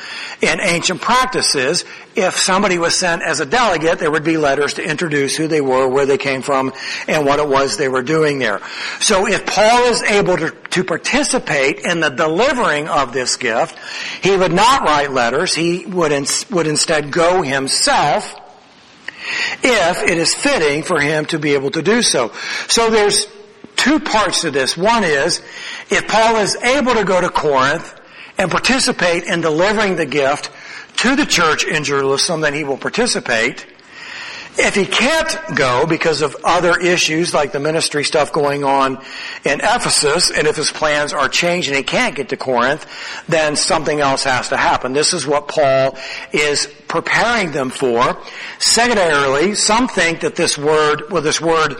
in 0.41 0.61
ancient 0.61 1.01
practices. 1.01 1.85
If 2.17 2.39
somebody 2.39 2.79
was 2.79 2.97
sent 2.97 3.23
as 3.23 3.41
a 3.41 3.47
delegate, 3.47 3.99
there 3.99 4.11
would 4.11 4.25
be 4.25 4.39
letters 4.39 4.75
to 4.75 4.83
introduce 4.83 5.37
who 5.37 5.49
they 5.49 5.61
were, 5.61 5.87
where 5.87 6.07
they 6.07 6.17
came 6.17 6.41
from, 6.41 6.73
and 7.07 7.27
what 7.27 7.39
it 7.39 7.47
was 7.47 7.77
they 7.77 7.89
were 7.89 8.03
doing 8.03 8.39
there. 8.39 8.63
So 9.01 9.29
if 9.29 9.45
Paul 9.45 9.85
is 9.85 10.03
able 10.03 10.39
to, 10.39 10.51
to 10.51 10.83
participate 10.83 11.81
in 11.81 12.01
the 12.01 12.09
delivering 12.09 12.89
of 12.89 13.13
this 13.13 13.37
gift, 13.37 13.79
he 14.23 14.35
would 14.35 14.53
not 14.53 14.81
write 14.81 15.13
letters. 15.13 15.55
He 15.55 15.85
would, 15.85 16.11
would 16.51 16.67
instead 16.67 17.13
go 17.13 17.43
himself 17.43 18.35
if 19.63 20.03
it 20.03 20.17
is 20.17 20.35
fitting 20.35 20.83
for 20.85 20.99
him 20.99 21.27
to 21.27 21.39
be 21.39 21.53
able 21.53 21.71
to 21.73 21.83
do 21.83 22.01
so. 22.01 22.33
So 22.69 22.89
there's 22.89 23.27
two 23.77 24.01
parts 24.01 24.41
to 24.41 24.51
this. 24.51 24.75
One 24.75 25.05
is, 25.05 25.43
if 25.91 26.09
Paul 26.09 26.37
is 26.37 26.57
able 26.57 26.95
to 26.95 27.05
go 27.05 27.21
to 27.21 27.29
Corinth 27.29 27.95
and 28.39 28.51
participate 28.51 29.25
in 29.25 29.43
delivering 29.43 29.97
the 29.97 30.07
gift 30.07 30.51
to 30.97 31.17
the 31.17 31.27
church 31.27 31.65
in 31.65 31.85
Jerusalem, 31.85 32.41
then 32.41 32.55
he 32.55 32.65
will 32.65 32.79
participate. 32.79 33.67
If 34.59 34.75
he 34.75 34.87
can't 34.87 35.39
go 35.55 35.85
because 35.87 36.23
of 36.23 36.35
other 36.43 36.81
issues 36.81 37.35
like 37.35 37.53
the 37.53 37.61
ministry 37.61 38.05
stuff 38.05 38.33
going 38.33 38.65
on 38.65 38.97
in 39.45 39.61
Ephesus, 39.61 40.31
and 40.31 40.47
if 40.47 40.57
his 40.57 40.71
plans 40.71 41.13
are 41.13 41.29
changed 41.29 41.69
and 41.69 41.77
he 41.77 41.83
can't 41.83 42.15
get 42.15 42.31
to 42.31 42.39
Corinth, 42.39 42.87
then 43.29 43.57
something 43.57 44.01
else 44.01 44.25
has 44.25 44.49
to 44.49 44.57
happen. 44.57 44.95
This 44.95 45.13
is 45.13 45.27
what 45.27 45.49
Paul 45.49 45.99
is 46.33 46.67
preparing 46.89 47.53
them 47.53 47.69
for. 47.69 48.17
Secondarily, 48.59 49.55
some 49.57 49.89
think 49.89 50.21
that 50.21 50.37
this 50.37 50.57
word, 50.57 51.11
well 51.11 51.21
this 51.21 51.41
word 51.41 51.77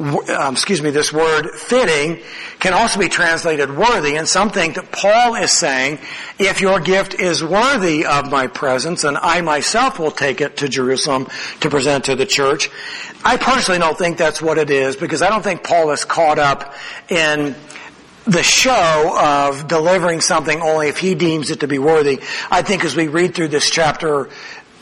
um, 0.00 0.54
excuse 0.54 0.80
me, 0.80 0.90
this 0.90 1.12
word 1.12 1.50
fitting 1.50 2.20
can 2.58 2.72
also 2.72 2.98
be 2.98 3.08
translated 3.08 3.70
worthy, 3.70 4.16
and 4.16 4.26
some 4.26 4.50
think 4.50 4.76
that 4.76 4.90
Paul 4.90 5.34
is 5.34 5.50
saying, 5.50 5.98
if 6.38 6.60
your 6.60 6.80
gift 6.80 7.14
is 7.14 7.44
worthy 7.44 8.06
of 8.06 8.30
my 8.30 8.46
presence, 8.46 9.04
and 9.04 9.18
I 9.18 9.42
myself 9.42 9.98
will 9.98 10.10
take 10.10 10.40
it 10.40 10.56
to 10.58 10.68
Jerusalem 10.68 11.28
to 11.60 11.70
present 11.70 12.06
to 12.06 12.16
the 12.16 12.26
church. 12.26 12.70
I 13.24 13.36
personally 13.36 13.78
don't 13.78 13.98
think 13.98 14.16
that's 14.16 14.40
what 14.40 14.56
it 14.56 14.70
is, 14.70 14.96
because 14.96 15.20
I 15.20 15.28
don't 15.28 15.42
think 15.42 15.62
Paul 15.62 15.90
is 15.90 16.04
caught 16.04 16.38
up 16.38 16.74
in 17.08 17.54
the 18.26 18.42
show 18.42 19.16
of 19.18 19.66
delivering 19.66 20.20
something 20.20 20.60
only 20.60 20.88
if 20.88 20.98
he 20.98 21.14
deems 21.14 21.50
it 21.50 21.60
to 21.60 21.66
be 21.66 21.78
worthy. 21.78 22.20
I 22.50 22.62
think 22.62 22.84
as 22.84 22.94
we 22.94 23.08
read 23.08 23.34
through 23.34 23.48
this 23.48 23.70
chapter, 23.70 24.28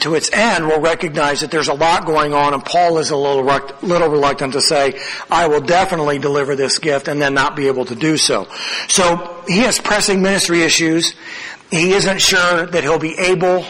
to 0.00 0.14
its 0.14 0.30
end 0.32 0.66
will 0.66 0.80
recognize 0.80 1.40
that 1.40 1.50
there's 1.50 1.68
a 1.68 1.74
lot 1.74 2.06
going 2.06 2.32
on 2.32 2.54
and 2.54 2.64
Paul 2.64 2.98
is 2.98 3.10
a 3.10 3.16
little, 3.16 3.44
little 3.82 4.08
reluctant 4.08 4.52
to 4.52 4.60
say, 4.60 4.98
I 5.30 5.48
will 5.48 5.60
definitely 5.60 6.18
deliver 6.18 6.56
this 6.56 6.78
gift 6.78 7.08
and 7.08 7.20
then 7.20 7.34
not 7.34 7.56
be 7.56 7.66
able 7.66 7.84
to 7.86 7.94
do 7.94 8.16
so. 8.16 8.46
So 8.88 9.44
he 9.48 9.58
has 9.60 9.78
pressing 9.78 10.22
ministry 10.22 10.62
issues. 10.62 11.14
He 11.70 11.92
isn't 11.92 12.20
sure 12.20 12.66
that 12.66 12.82
he'll 12.82 12.98
be 12.98 13.18
able 13.18 13.64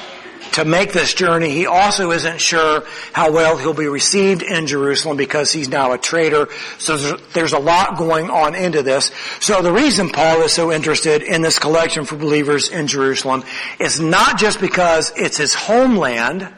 to 0.52 0.64
make 0.64 0.92
this 0.92 1.14
journey. 1.14 1.50
He 1.50 1.66
also 1.66 2.10
isn't 2.10 2.40
sure 2.40 2.84
how 3.12 3.32
well 3.32 3.56
he'll 3.56 3.74
be 3.74 3.86
received 3.86 4.42
in 4.42 4.66
Jerusalem 4.66 5.16
because 5.16 5.52
he's 5.52 5.68
now 5.68 5.92
a 5.92 5.98
traitor. 5.98 6.48
So 6.78 6.96
there's, 7.32 7.52
a 7.52 7.58
lot 7.58 7.96
going 7.96 8.30
on 8.30 8.54
into 8.54 8.82
this. 8.82 9.10
So 9.40 9.62
the 9.62 9.72
reason 9.72 10.10
Paul 10.10 10.42
is 10.42 10.52
so 10.52 10.70
interested 10.70 11.22
in 11.22 11.42
this 11.42 11.58
collection 11.58 12.04
for 12.04 12.16
believers 12.16 12.68
in 12.68 12.86
Jerusalem 12.86 13.42
is 13.80 13.98
not 13.98 14.38
just 14.38 14.60
because 14.60 15.12
it's 15.16 15.38
his 15.38 15.54
homeland, 15.54 16.48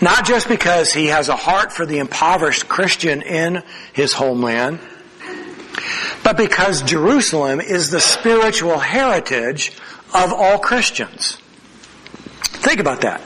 not 0.00 0.26
just 0.26 0.48
because 0.48 0.92
he 0.92 1.06
has 1.06 1.28
a 1.28 1.36
heart 1.36 1.72
for 1.72 1.86
the 1.86 1.98
impoverished 1.98 2.68
Christian 2.68 3.22
in 3.22 3.62
his 3.92 4.12
homeland, 4.12 4.80
but 6.24 6.36
because 6.36 6.82
Jerusalem 6.82 7.60
is 7.60 7.90
the 7.90 8.00
spiritual 8.00 8.78
heritage 8.78 9.72
of 10.14 10.32
all 10.32 10.58
Christians. 10.58 11.38
Think 12.68 12.80
about 12.80 13.00
that. 13.00 13.22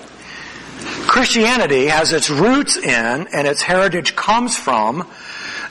Christianity 1.09 1.87
has 1.87 2.13
its 2.13 2.31
roots 2.31 2.77
in 2.77 2.87
and 3.27 3.49
its 3.49 3.61
heritage 3.61 4.15
comes 4.15 4.57
from 4.57 5.11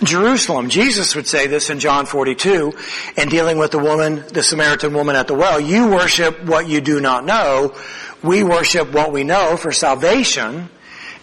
Jerusalem. 0.04 0.68
Jesus 0.68 1.16
would 1.16 1.26
say 1.26 1.48
this 1.48 1.70
in 1.70 1.80
John 1.80 2.06
42 2.06 2.74
in 3.16 3.30
dealing 3.30 3.58
with 3.58 3.72
the 3.72 3.80
woman, 3.80 4.26
the 4.28 4.44
Samaritan 4.44 4.94
woman 4.94 5.16
at 5.16 5.28
the 5.28 5.36
well. 5.36 5.58
You 5.58 5.88
worship 5.88 6.44
what 6.44 6.68
you 6.68 6.82
do 6.82 7.00
not 7.00 7.24
know. 7.24 7.74
We 8.22 8.44
worship 8.44 8.92
what 8.92 9.14
we 9.14 9.24
know 9.24 9.56
for 9.56 9.72
salvation 9.72 10.68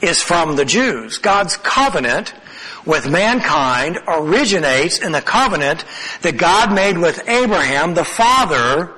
is 0.00 0.22
from 0.22 0.56
the 0.56 0.64
Jews. 0.64 1.18
God's 1.18 1.58
covenant 1.58 2.32
with 2.87 3.11
mankind 3.11 3.98
originates 4.08 5.00
in 5.00 5.12
the 5.12 5.20
covenant 5.20 5.84
that 6.22 6.38
God 6.38 6.72
made 6.72 6.96
with 6.96 7.28
Abraham, 7.28 7.92
the 7.92 8.06
father 8.06 8.97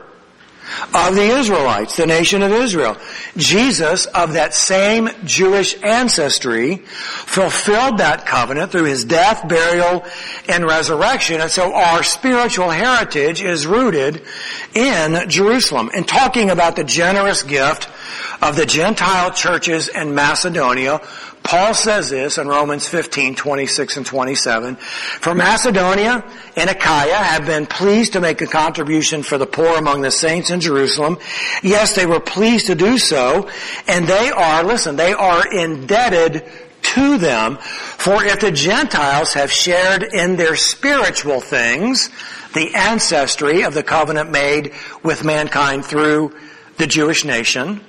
of 0.94 1.14
the 1.14 1.38
Israelites, 1.38 1.96
the 1.96 2.06
nation 2.06 2.42
of 2.42 2.52
Israel. 2.52 2.96
Jesus, 3.36 4.06
of 4.06 4.34
that 4.34 4.54
same 4.54 5.08
Jewish 5.24 5.80
ancestry, 5.82 6.76
fulfilled 6.76 7.98
that 7.98 8.26
covenant 8.26 8.72
through 8.72 8.84
his 8.84 9.04
death, 9.04 9.48
burial, 9.48 10.04
and 10.48 10.64
resurrection. 10.64 11.40
And 11.40 11.50
so 11.50 11.74
our 11.74 12.02
spiritual 12.02 12.70
heritage 12.70 13.42
is 13.42 13.66
rooted 13.66 14.22
in 14.74 15.28
Jerusalem. 15.28 15.90
And 15.94 16.06
talking 16.06 16.50
about 16.50 16.76
the 16.76 16.84
generous 16.84 17.42
gift 17.42 17.88
of 18.42 18.56
the 18.56 18.66
Gentile 18.66 19.30
churches 19.32 19.88
in 19.88 20.14
Macedonia, 20.14 21.00
Paul 21.50 21.74
says 21.74 22.10
this 22.10 22.38
in 22.38 22.46
Romans 22.46 22.86
15, 22.86 23.34
26 23.34 23.96
and 23.96 24.06
27. 24.06 24.76
For 24.76 25.34
Macedonia 25.34 26.24
and 26.54 26.70
Achaia 26.70 27.16
have 27.16 27.44
been 27.44 27.66
pleased 27.66 28.12
to 28.12 28.20
make 28.20 28.40
a 28.40 28.46
contribution 28.46 29.24
for 29.24 29.36
the 29.36 29.48
poor 29.48 29.76
among 29.76 30.02
the 30.02 30.12
saints 30.12 30.50
in 30.50 30.60
Jerusalem. 30.60 31.18
Yes, 31.64 31.96
they 31.96 32.06
were 32.06 32.20
pleased 32.20 32.68
to 32.68 32.76
do 32.76 32.98
so, 32.98 33.48
and 33.88 34.06
they 34.06 34.30
are, 34.30 34.62
listen, 34.62 34.94
they 34.94 35.12
are 35.12 35.44
indebted 35.52 36.44
to 36.82 37.18
them, 37.18 37.56
for 37.56 38.22
if 38.22 38.38
the 38.38 38.52
Gentiles 38.52 39.32
have 39.32 39.50
shared 39.50 40.04
in 40.04 40.36
their 40.36 40.54
spiritual 40.54 41.40
things, 41.40 42.10
the 42.54 42.76
ancestry 42.76 43.62
of 43.62 43.74
the 43.74 43.82
covenant 43.82 44.30
made 44.30 44.72
with 45.02 45.24
mankind 45.24 45.84
through 45.84 46.32
the 46.76 46.86
Jewish 46.86 47.24
nation, 47.24 47.80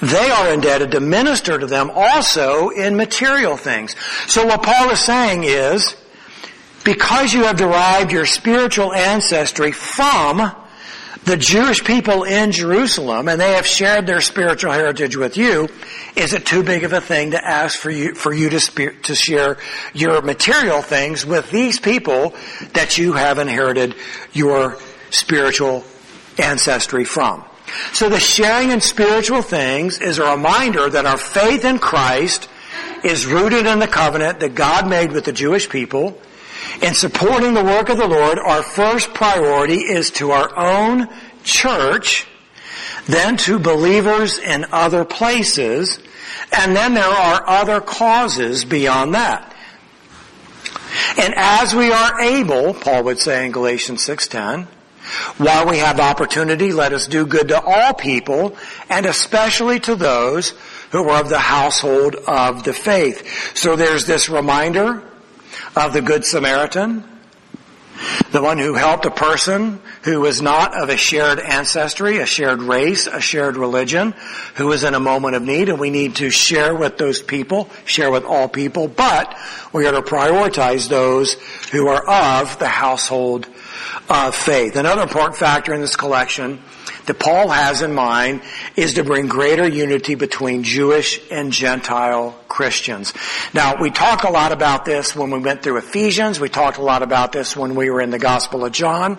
they 0.00 0.30
are 0.30 0.52
indebted 0.52 0.92
to 0.92 1.00
minister 1.00 1.58
to 1.58 1.66
them 1.66 1.90
also 1.94 2.68
in 2.70 2.96
material 2.96 3.56
things. 3.56 3.94
So 4.26 4.46
what 4.46 4.62
Paul 4.62 4.90
is 4.90 5.00
saying 5.00 5.44
is, 5.44 5.96
because 6.84 7.32
you 7.32 7.44
have 7.44 7.56
derived 7.56 8.12
your 8.12 8.26
spiritual 8.26 8.92
ancestry 8.92 9.72
from 9.72 10.52
the 11.24 11.36
Jewish 11.36 11.82
people 11.82 12.22
in 12.22 12.52
Jerusalem 12.52 13.28
and 13.28 13.40
they 13.40 13.54
have 13.54 13.66
shared 13.66 14.06
their 14.06 14.20
spiritual 14.20 14.70
heritage 14.70 15.16
with 15.16 15.36
you, 15.36 15.68
is 16.14 16.32
it 16.32 16.46
too 16.46 16.62
big 16.62 16.84
of 16.84 16.92
a 16.92 17.00
thing 17.00 17.32
to 17.32 17.44
ask 17.44 17.76
for 17.78 17.90
you, 17.90 18.14
for 18.14 18.32
you 18.32 18.48
to, 18.50 18.92
to 18.92 19.14
share 19.14 19.58
your 19.92 20.22
material 20.22 20.82
things 20.82 21.26
with 21.26 21.50
these 21.50 21.80
people 21.80 22.34
that 22.74 22.96
you 22.96 23.14
have 23.14 23.38
inherited 23.38 23.96
your 24.32 24.78
spiritual 25.10 25.84
ancestry 26.38 27.04
from? 27.04 27.44
So 27.92 28.08
the 28.08 28.20
sharing 28.20 28.70
in 28.70 28.80
spiritual 28.80 29.42
things 29.42 30.00
is 30.00 30.18
a 30.18 30.30
reminder 30.30 30.88
that 30.88 31.06
our 31.06 31.16
faith 31.16 31.64
in 31.64 31.78
Christ 31.78 32.48
is 33.04 33.26
rooted 33.26 33.66
in 33.66 33.78
the 33.78 33.88
covenant 33.88 34.40
that 34.40 34.54
God 34.54 34.88
made 34.88 35.12
with 35.12 35.24
the 35.24 35.32
Jewish 35.32 35.68
people. 35.68 36.20
In 36.82 36.94
supporting 36.94 37.54
the 37.54 37.64
work 37.64 37.88
of 37.88 37.98
the 37.98 38.08
Lord, 38.08 38.38
our 38.38 38.62
first 38.62 39.14
priority 39.14 39.78
is 39.78 40.10
to 40.12 40.30
our 40.30 40.56
own 40.56 41.08
church, 41.42 42.26
then 43.06 43.36
to 43.38 43.58
believers 43.58 44.38
in 44.38 44.66
other 44.72 45.04
places, 45.04 45.98
and 46.52 46.74
then 46.74 46.94
there 46.94 47.04
are 47.04 47.48
other 47.48 47.80
causes 47.80 48.64
beyond 48.64 49.14
that. 49.14 49.54
And 51.18 51.34
as 51.36 51.74
we 51.74 51.92
are 51.92 52.20
able, 52.20 52.74
Paul 52.74 53.04
would 53.04 53.18
say 53.18 53.46
in 53.46 53.52
Galatians 53.52 54.06
6.10, 54.06 54.66
while 55.38 55.66
we 55.66 55.78
have 55.78 56.00
opportunity, 56.00 56.72
let 56.72 56.92
us 56.92 57.06
do 57.06 57.26
good 57.26 57.48
to 57.48 57.60
all 57.60 57.94
people, 57.94 58.56
and 58.88 59.06
especially 59.06 59.80
to 59.80 59.94
those 59.94 60.54
who 60.90 61.08
are 61.08 61.20
of 61.20 61.28
the 61.28 61.38
household 61.38 62.16
of 62.26 62.64
the 62.64 62.72
faith. 62.72 63.56
So 63.56 63.76
there's 63.76 64.06
this 64.06 64.28
reminder 64.28 65.02
of 65.74 65.92
the 65.92 66.02
Good 66.02 66.24
Samaritan, 66.24 67.04
the 68.30 68.42
one 68.42 68.58
who 68.58 68.74
helped 68.74 69.06
a 69.06 69.10
person 69.10 69.80
who 70.02 70.20
was 70.20 70.42
not 70.42 70.76
of 70.76 70.90
a 70.90 70.96
shared 70.96 71.40
ancestry, 71.40 72.18
a 72.18 72.26
shared 72.26 72.62
race, 72.62 73.06
a 73.06 73.20
shared 73.20 73.56
religion, 73.56 74.14
who 74.56 74.66
was 74.66 74.84
in 74.84 74.94
a 74.94 75.00
moment 75.00 75.34
of 75.34 75.42
need, 75.42 75.68
and 75.68 75.80
we 75.80 75.90
need 75.90 76.16
to 76.16 76.30
share 76.30 76.74
with 76.74 76.98
those 76.98 77.22
people, 77.22 77.70
share 77.84 78.10
with 78.10 78.24
all 78.24 78.48
people, 78.48 78.86
but 78.86 79.34
we 79.72 79.86
are 79.86 79.92
to 79.92 80.02
prioritize 80.02 80.88
those 80.88 81.34
who 81.72 81.88
are 81.88 82.04
of 82.06 82.58
the 82.58 82.68
household 82.68 83.48
of 84.08 84.34
faith. 84.34 84.76
Another 84.76 85.02
important 85.02 85.36
factor 85.36 85.74
in 85.74 85.80
this 85.80 85.96
collection 85.96 86.60
that 87.06 87.18
Paul 87.18 87.48
has 87.48 87.82
in 87.82 87.94
mind 87.94 88.42
is 88.74 88.94
to 88.94 89.04
bring 89.04 89.26
greater 89.26 89.66
unity 89.66 90.14
between 90.14 90.62
Jewish 90.62 91.20
and 91.30 91.52
Gentile 91.52 92.38
Christians. 92.48 93.12
Now, 93.54 93.80
we 93.80 93.90
talk 93.90 94.24
a 94.24 94.30
lot 94.30 94.52
about 94.52 94.84
this 94.84 95.14
when 95.14 95.30
we 95.30 95.38
went 95.38 95.62
through 95.62 95.78
Ephesians. 95.78 96.40
We 96.40 96.48
talked 96.48 96.78
a 96.78 96.82
lot 96.82 97.02
about 97.02 97.32
this 97.32 97.56
when 97.56 97.74
we 97.74 97.90
were 97.90 98.00
in 98.00 98.10
the 98.10 98.18
Gospel 98.18 98.64
of 98.64 98.72
John. 98.72 99.18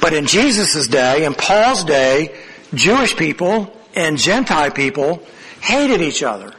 But 0.00 0.12
in 0.12 0.26
Jesus' 0.26 0.86
day, 0.86 1.24
in 1.24 1.34
Paul's 1.34 1.84
day, 1.84 2.36
Jewish 2.74 3.16
people 3.16 3.74
and 3.94 4.18
Gentile 4.18 4.70
people 4.70 5.22
hated 5.60 6.00
each 6.00 6.22
other. 6.22 6.52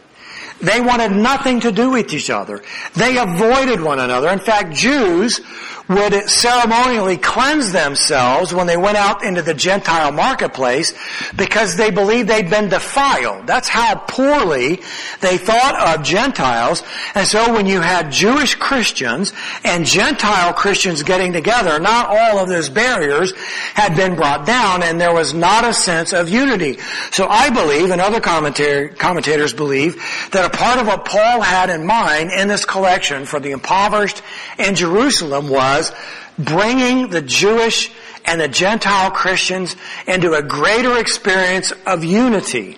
They 0.62 0.80
wanted 0.80 1.12
nothing 1.12 1.60
to 1.62 1.72
do 1.72 1.92
with 1.92 2.14
each 2.14 2.30
other. 2.30 2.64
They 2.96 3.18
avoided 3.18 3.82
one 3.82 4.00
another. 4.00 4.30
In 4.30 4.40
fact, 4.40 4.74
Jews 4.74 5.42
would 5.88 6.14
ceremonially 6.28 7.18
cleanse 7.18 7.72
themselves 7.72 8.54
when 8.54 8.66
they 8.66 8.78
went 8.78 8.98
out 8.98 9.24
into 9.24 9.42
the 9.44 9.54
Gentile 9.54 10.12
marketplace 10.12 10.94
because 11.36 11.76
they 11.76 11.92
believed 11.92 12.28
they'd 12.28 12.50
been 12.50 12.70
defiled. 12.70 13.46
That's 13.46 13.68
how 13.68 13.96
poorly 13.96 14.82
they 15.22 15.38
thought 15.38 15.96
of 15.96 16.04
Gentiles. 16.04 16.82
And 17.14 17.28
so 17.28 17.54
when 17.54 17.68
you 17.68 17.82
had 17.82 18.12
Jewish 18.12 18.56
Christians 18.56 19.32
and 19.64 19.86
Gentile 19.86 20.54
Christians 20.54 21.04
getting 21.04 21.34
together, 21.34 21.80
not 21.80 22.08
all 22.10 22.40
of 22.40 22.50
those 22.50 22.70
barriers 22.70 23.34
had 23.76 23.96
been 23.96 24.16
brought 24.16 24.48
down 24.48 24.82
and 24.82 25.00
there 25.00 25.14
was 25.14 25.34
not 25.36 25.64
a 25.66 25.74
sense 25.74 26.14
of 26.14 26.30
unity. 26.30 26.80
So 27.12 27.28
I 27.28 27.52
believe, 27.52 27.92
and 27.92 28.02
other 28.02 28.20
commentators 28.20 29.54
believe, 29.54 29.96
that 30.32 30.46
a 30.46 30.58
part 30.58 30.80
of 30.80 30.88
what 30.88 31.06
Paul 31.06 31.42
had 31.42 31.70
in 31.70 31.86
mind 31.86 32.32
in 32.32 32.48
this 32.48 32.66
collection 32.66 33.26
for 33.26 33.40
the 33.40 33.52
impoverished 33.52 34.24
in 34.58 34.74
Jerusalem 34.74 35.48
was 35.50 35.75
was 35.76 35.92
bringing 36.38 37.10
the 37.10 37.22
Jewish 37.22 37.92
and 38.26 38.42
the 38.42 38.48
Gentile 38.48 39.12
Christians 39.12 39.76
into 40.08 40.34
a 40.34 40.42
greater 40.42 40.98
experience 40.98 41.72
of 41.86 42.04
unity. 42.04 42.78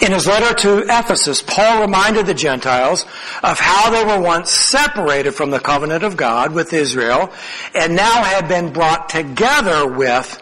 In 0.00 0.12
his 0.12 0.26
letter 0.26 0.54
to 0.54 0.84
Ephesus, 0.84 1.42
Paul 1.42 1.80
reminded 1.80 2.26
the 2.26 2.34
Gentiles 2.34 3.04
of 3.42 3.58
how 3.58 3.90
they 3.90 4.04
were 4.04 4.20
once 4.20 4.50
separated 4.50 5.32
from 5.32 5.50
the 5.50 5.58
covenant 5.58 6.04
of 6.04 6.16
God 6.16 6.52
with 6.52 6.72
Israel 6.72 7.32
and 7.74 7.96
now 7.96 8.22
had 8.22 8.46
been 8.46 8.72
brought 8.72 9.08
together 9.08 9.88
with 9.88 10.40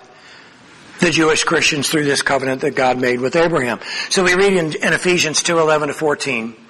the 1.01 1.11
Jewish 1.11 1.45
Christians 1.45 1.89
through 1.89 2.05
this 2.05 2.23
covenant 2.23 2.63
that 2.63 2.75
God 2.75 3.01
made 3.01 3.21
with 3.21 3.37
Abraham. 3.37 3.81
So 4.11 4.25
we 4.25 4.35
read 4.35 4.53
in, 4.53 4.67
in 4.75 4.93
Ephesians 4.93 5.43
2, 5.43 5.59
11 5.59 5.89
to 5.89 5.95
14. 5.95 6.66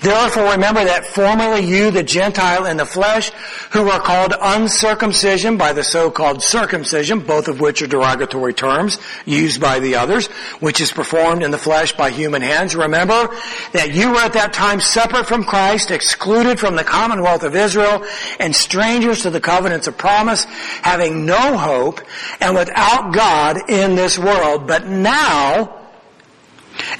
Therefore 0.00 0.52
remember 0.52 0.84
that 0.84 1.06
formerly 1.06 1.64
you, 1.64 1.90
the 1.90 2.02
Gentile 2.02 2.66
in 2.66 2.76
the 2.76 2.86
flesh, 2.86 3.30
who 3.70 3.88
are 3.88 4.00
called 4.00 4.34
uncircumcision 4.40 5.56
by 5.56 5.72
the 5.72 5.84
so-called 5.84 6.42
circumcision, 6.42 7.20
both 7.20 7.48
of 7.48 7.60
which 7.60 7.82
are 7.82 7.86
derogatory 7.86 8.54
terms 8.54 8.98
used 9.24 9.60
by 9.60 9.78
the 9.80 9.96
others, 9.96 10.26
which 10.60 10.80
is 10.80 10.92
performed 10.92 11.42
in 11.42 11.50
the 11.50 11.58
flesh 11.58 11.92
by 11.92 12.10
human 12.10 12.42
hands. 12.42 12.74
Remember 12.74 13.28
that 13.72 13.92
you 13.92 14.10
were 14.10 14.20
at 14.20 14.32
that 14.34 14.52
time 14.52 14.80
separate 14.80 15.26
from 15.26 15.44
Christ, 15.44 15.90
excluded 15.90 16.58
from 16.58 16.76
the 16.76 16.84
commonwealth 16.84 17.42
of 17.42 17.54
Israel, 17.54 18.04
and 18.40 18.54
strangers 18.54 19.22
to 19.22 19.30
the 19.30 19.40
covenants 19.40 19.86
of 19.86 19.96
promise, 19.96 20.44
having 20.82 21.26
no 21.26 21.56
hope, 21.56 22.00
and 22.40 22.54
without 22.54 23.12
God 23.12 23.70
in 23.70 23.94
this 23.94 24.18
world. 24.18 24.66
But 24.66 24.86
now, 24.86 25.81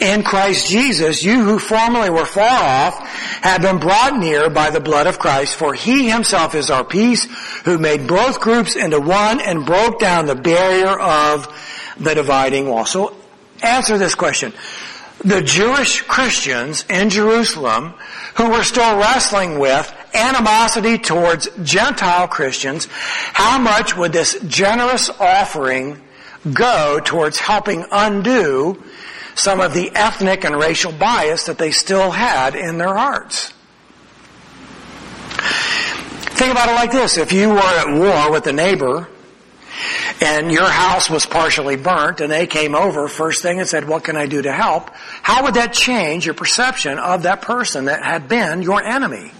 in 0.00 0.22
Christ 0.22 0.68
Jesus, 0.68 1.22
you 1.22 1.42
who 1.44 1.58
formerly 1.58 2.10
were 2.10 2.24
far 2.24 2.48
off 2.48 2.98
have 3.42 3.62
been 3.62 3.78
brought 3.78 4.16
near 4.16 4.50
by 4.50 4.70
the 4.70 4.80
blood 4.80 5.06
of 5.06 5.18
Christ, 5.18 5.56
for 5.56 5.74
he 5.74 6.10
himself 6.10 6.54
is 6.54 6.70
our 6.70 6.84
peace, 6.84 7.24
who 7.64 7.78
made 7.78 8.06
both 8.06 8.40
groups 8.40 8.76
into 8.76 9.00
one 9.00 9.40
and 9.40 9.66
broke 9.66 9.98
down 9.98 10.26
the 10.26 10.34
barrier 10.34 10.98
of 10.98 11.46
the 11.98 12.14
dividing 12.14 12.68
wall. 12.68 12.86
So 12.86 13.14
answer 13.62 13.98
this 13.98 14.14
question. 14.14 14.52
The 15.24 15.42
Jewish 15.42 16.02
Christians 16.02 16.84
in 16.90 17.10
Jerusalem 17.10 17.94
who 18.36 18.50
were 18.50 18.64
still 18.64 18.98
wrestling 18.98 19.58
with 19.58 19.92
animosity 20.14 20.98
towards 20.98 21.48
Gentile 21.62 22.28
Christians, 22.28 22.88
how 22.90 23.58
much 23.58 23.96
would 23.96 24.12
this 24.12 24.38
generous 24.46 25.10
offering 25.10 26.00
go 26.52 27.00
towards 27.04 27.38
helping 27.38 27.84
undo 27.92 28.82
some 29.34 29.60
of 29.60 29.74
the 29.74 29.90
ethnic 29.94 30.44
and 30.44 30.56
racial 30.56 30.92
bias 30.92 31.46
that 31.46 31.58
they 31.58 31.70
still 31.70 32.10
had 32.10 32.54
in 32.54 32.78
their 32.78 32.94
hearts. 32.94 33.52
Think 36.34 36.52
about 36.52 36.68
it 36.68 36.74
like 36.74 36.92
this. 36.92 37.18
If 37.18 37.32
you 37.32 37.50
were 37.50 37.58
at 37.58 37.92
war 37.92 38.32
with 38.32 38.46
a 38.46 38.52
neighbor 38.52 39.08
and 40.20 40.50
your 40.50 40.68
house 40.68 41.08
was 41.08 41.26
partially 41.26 41.76
burnt 41.76 42.20
and 42.20 42.32
they 42.32 42.46
came 42.46 42.74
over 42.74 43.06
first 43.08 43.42
thing 43.42 43.60
and 43.60 43.68
said, 43.68 43.88
what 43.88 44.04
can 44.04 44.16
I 44.16 44.26
do 44.26 44.42
to 44.42 44.52
help? 44.52 44.90
How 45.22 45.44
would 45.44 45.54
that 45.54 45.72
change 45.72 46.26
your 46.26 46.34
perception 46.34 46.98
of 46.98 47.24
that 47.24 47.42
person 47.42 47.86
that 47.86 48.02
had 48.02 48.28
been 48.28 48.62
your 48.62 48.82
enemy? 48.82 49.32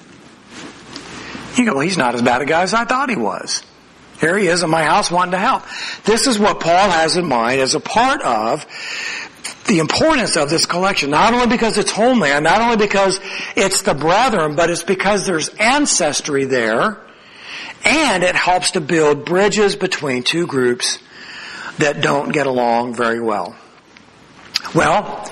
You 1.56 1.66
go, 1.66 1.74
well, 1.74 1.80
he's 1.80 1.98
not 1.98 2.14
as 2.14 2.22
bad 2.22 2.40
a 2.40 2.46
guy 2.46 2.62
as 2.62 2.72
I 2.72 2.84
thought 2.84 3.10
he 3.10 3.16
was. 3.16 3.62
Here 4.20 4.38
he 4.38 4.46
is 4.46 4.62
in 4.62 4.70
my 4.70 4.84
house 4.84 5.10
wanting 5.10 5.32
to 5.32 5.38
help. 5.38 5.64
This 6.04 6.28
is 6.28 6.38
what 6.38 6.60
Paul 6.60 6.90
has 6.90 7.16
in 7.16 7.26
mind 7.26 7.60
as 7.60 7.74
a 7.74 7.80
part 7.80 8.22
of 8.22 8.64
the 9.72 9.78
importance 9.78 10.36
of 10.36 10.50
this 10.50 10.66
collection, 10.66 11.08
not 11.08 11.32
only 11.32 11.46
because 11.46 11.78
it's 11.78 11.90
homeland, 11.90 12.44
not 12.44 12.60
only 12.60 12.76
because 12.76 13.18
it's 13.56 13.80
the 13.80 13.94
brethren, 13.94 14.54
but 14.54 14.68
it's 14.68 14.82
because 14.82 15.24
there's 15.24 15.48
ancestry 15.58 16.44
there, 16.44 16.98
and 17.82 18.22
it 18.22 18.36
helps 18.36 18.72
to 18.72 18.82
build 18.82 19.24
bridges 19.24 19.74
between 19.74 20.24
two 20.24 20.46
groups 20.46 20.98
that 21.78 22.02
don't 22.02 22.32
get 22.32 22.46
along 22.46 22.94
very 22.94 23.18
well. 23.18 23.56
Well, 24.74 25.24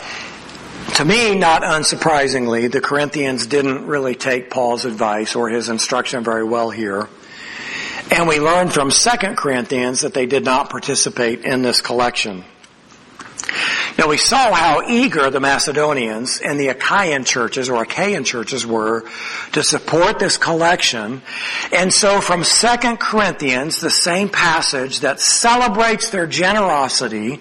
to 0.95 1.05
me, 1.05 1.35
not 1.35 1.61
unsurprisingly, 1.61 2.73
the 2.73 2.81
Corinthians 2.81 3.47
didn't 3.47 3.87
really 3.87 4.15
take 4.15 4.49
Paul's 4.49 4.87
advice 4.87 5.37
or 5.37 5.51
his 5.51 5.69
instruction 5.69 6.25
very 6.25 6.45
well 6.45 6.71
here. 6.71 7.11
And 8.11 8.27
we 8.27 8.41
learn 8.41 8.71
from 8.71 8.91
2 8.91 9.11
Corinthians 9.37 10.01
that 10.01 10.15
they 10.15 10.25
did 10.25 10.47
not 10.47 10.71
participate 10.71 11.45
in 11.45 11.61
this 11.61 11.83
collection. 11.83 12.43
Now 13.99 14.09
we 14.09 14.17
saw 14.17 14.53
how 14.53 14.83
eager 14.89 15.31
the 15.31 15.41
Macedonians 15.41 16.41
and 16.41 16.59
the 16.59 16.69
Achaean 16.69 17.25
churches 17.25 17.69
or 17.69 17.83
Achaean 17.83 18.25
churches 18.25 18.67
were 18.67 19.05
to 19.53 19.63
support 19.63 20.19
this 20.19 20.37
collection. 20.37 21.23
And 21.73 21.93
so 21.93 22.21
from 22.21 22.45
2 22.45 22.97
Corinthians, 22.97 23.81
the 23.81 23.91
same 23.91 24.29
passage 24.29 25.01
that 25.01 25.21
celebrates 25.21 26.11
their 26.11 26.27
generosity 26.27 27.41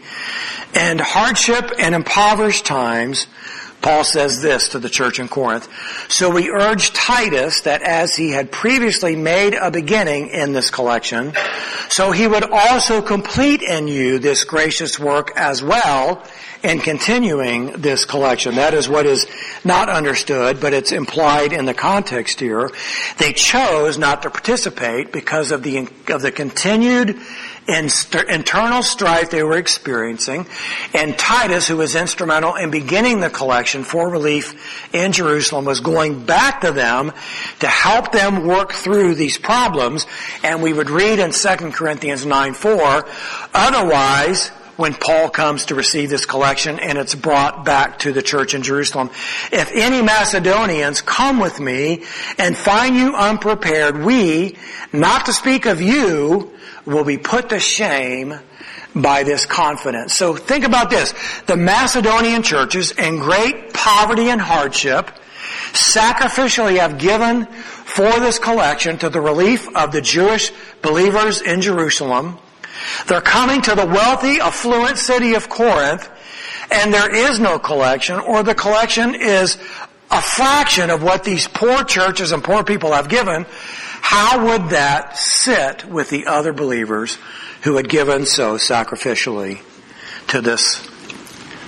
and 0.74 0.99
hardship 0.99 1.72
and 1.80 1.95
impoverished 1.95 2.66
times, 2.66 3.28
Paul 3.82 4.03
says 4.03 4.41
this 4.41 4.69
to 4.69 4.80
the 4.80 4.89
church 4.89 5.19
in 5.19 5.27
Corinth. 5.27 5.67
So 6.09 6.30
we 6.30 6.49
urge 6.49 6.91
Titus 6.91 7.61
that 7.61 7.82
as 7.82 8.15
he 8.15 8.32
had 8.32 8.51
previously 8.51 9.15
made 9.15 9.53
a 9.53 9.71
beginning 9.71 10.30
in 10.30 10.51
this 10.51 10.69
collection, 10.69 11.34
so 11.89 12.11
he 12.11 12.27
would 12.27 12.49
also 12.51 13.01
complete 13.01 13.61
in 13.61 13.88
you 13.88 14.19
this 14.19 14.43
gracious 14.43 14.99
work 14.99 15.32
as 15.36 15.63
well 15.63 16.23
in 16.61 16.80
continuing 16.80 17.71
this 17.82 18.03
collection. 18.03 18.55
That 18.55 18.73
is 18.73 18.89
what 18.89 19.05
is 19.05 19.27
not 19.63 19.89
understood, 19.89 20.59
but 20.59 20.73
it's 20.73 20.91
implied 20.91 21.53
in 21.53 21.65
the 21.65 21.73
context 21.73 22.39
here. 22.39 22.69
They 23.17 23.34
chose 23.34 23.97
not 23.97 24.23
to 24.23 24.30
participate 24.30 25.11
because 25.11 25.51
of 25.51 25.63
the, 25.63 25.88
of 26.09 26.21
the 26.21 26.32
continued 26.32 27.17
internal 27.70 28.84
strife 28.84 29.30
they 29.30 29.43
were 29.43 29.57
experiencing, 29.57 30.45
and 30.93 31.17
Titus, 31.17 31.67
who 31.67 31.78
was 31.78 31.95
instrumental 31.95 32.55
in 32.55 32.72
beginning 32.72 33.20
the 33.20 33.30
collection 33.30 33.84
for 33.84 34.09
relief 34.09 34.93
in 34.93 35.11
Jerusalem, 35.11 35.65
was 35.65 35.80
going 35.80 36.26
back 36.26 36.61
to 36.61 36.72
them 36.72 37.11
to 37.59 37.67
help 37.67 38.11
them 38.11 38.45
work 38.45 38.74
through 38.74 39.15
these 39.15 39.38
problems, 39.38 40.05
and 40.43 40.61
we 40.61 40.74
would 40.74 40.89
read 40.89 41.20
in 41.20 41.32
2 41.32 41.72
Corinthians 41.72 42.26
9 42.26 42.53
4, 42.53 43.05
otherwise, 43.53 44.51
when 44.80 44.93
Paul 44.93 45.30
comes 45.30 45.65
to 45.65 45.76
receive 45.76 46.09
this 46.09 46.26
collection 46.26 46.80
and 46.80 46.97
it's 46.97 47.13
brought 47.13 47.65
back 47.65 47.99
to 47.99 48.13
the 48.13 48.22
church 48.22 48.53
in 48.53 48.63
Jerusalem. 48.63 49.09
If 49.51 49.74
any 49.74 50.01
Macedonians 50.01 51.01
come 51.01 51.39
with 51.39 51.59
me 51.59 52.05
and 52.38 52.55
find 52.55 52.95
you 52.95 53.13
unprepared, 53.13 54.01
we, 54.01 54.55
not 54.93 55.26
to 55.26 55.34
speak 55.34 55.65
of 55.65 55.82
you, 55.82 56.53
will 56.89 57.05
be 57.05 57.17
put 57.17 57.49
to 57.49 57.59
shame 57.59 58.33
by 58.95 59.23
this 59.23 59.45
confidence. 59.45 60.13
So 60.13 60.35
think 60.35 60.65
about 60.65 60.89
this. 60.89 61.13
The 61.45 61.55
Macedonian 61.55 62.43
churches 62.43 62.91
in 62.91 63.17
great 63.17 63.73
poverty 63.73 64.29
and 64.29 64.41
hardship 64.41 65.11
sacrificially 65.71 66.79
have 66.79 66.97
given 66.97 67.45
for 67.45 68.19
this 68.19 68.39
collection 68.39 68.97
to 68.99 69.09
the 69.09 69.21
relief 69.21 69.67
of 69.75 69.91
the 69.91 70.01
Jewish 70.01 70.51
believers 70.81 71.41
in 71.41 71.61
Jerusalem. 71.61 72.39
They're 73.07 73.21
coming 73.21 73.61
to 73.63 73.75
the 73.75 73.85
wealthy, 73.85 74.39
affluent 74.39 74.97
city 74.97 75.35
of 75.35 75.49
Corinth 75.49 76.09
and 76.71 76.93
there 76.93 77.13
is 77.13 77.39
no 77.39 77.59
collection 77.59 78.19
or 78.19 78.43
the 78.43 78.55
collection 78.55 79.15
is 79.15 79.57
a 80.11 80.21
fraction 80.21 80.89
of 80.89 81.03
what 81.03 81.23
these 81.23 81.47
poor 81.47 81.83
churches 81.83 82.31
and 82.31 82.43
poor 82.43 82.63
people 82.63 82.93
have 82.93 83.09
given 83.09 83.45
how 84.01 84.47
would 84.47 84.69
that 84.69 85.17
sit 85.17 85.85
with 85.85 86.09
the 86.09 86.27
other 86.27 86.53
believers 86.53 87.17
who 87.63 87.75
had 87.75 87.89
given 87.89 88.25
so 88.25 88.55
sacrificially 88.55 89.61
to 90.27 90.41
this 90.41 90.87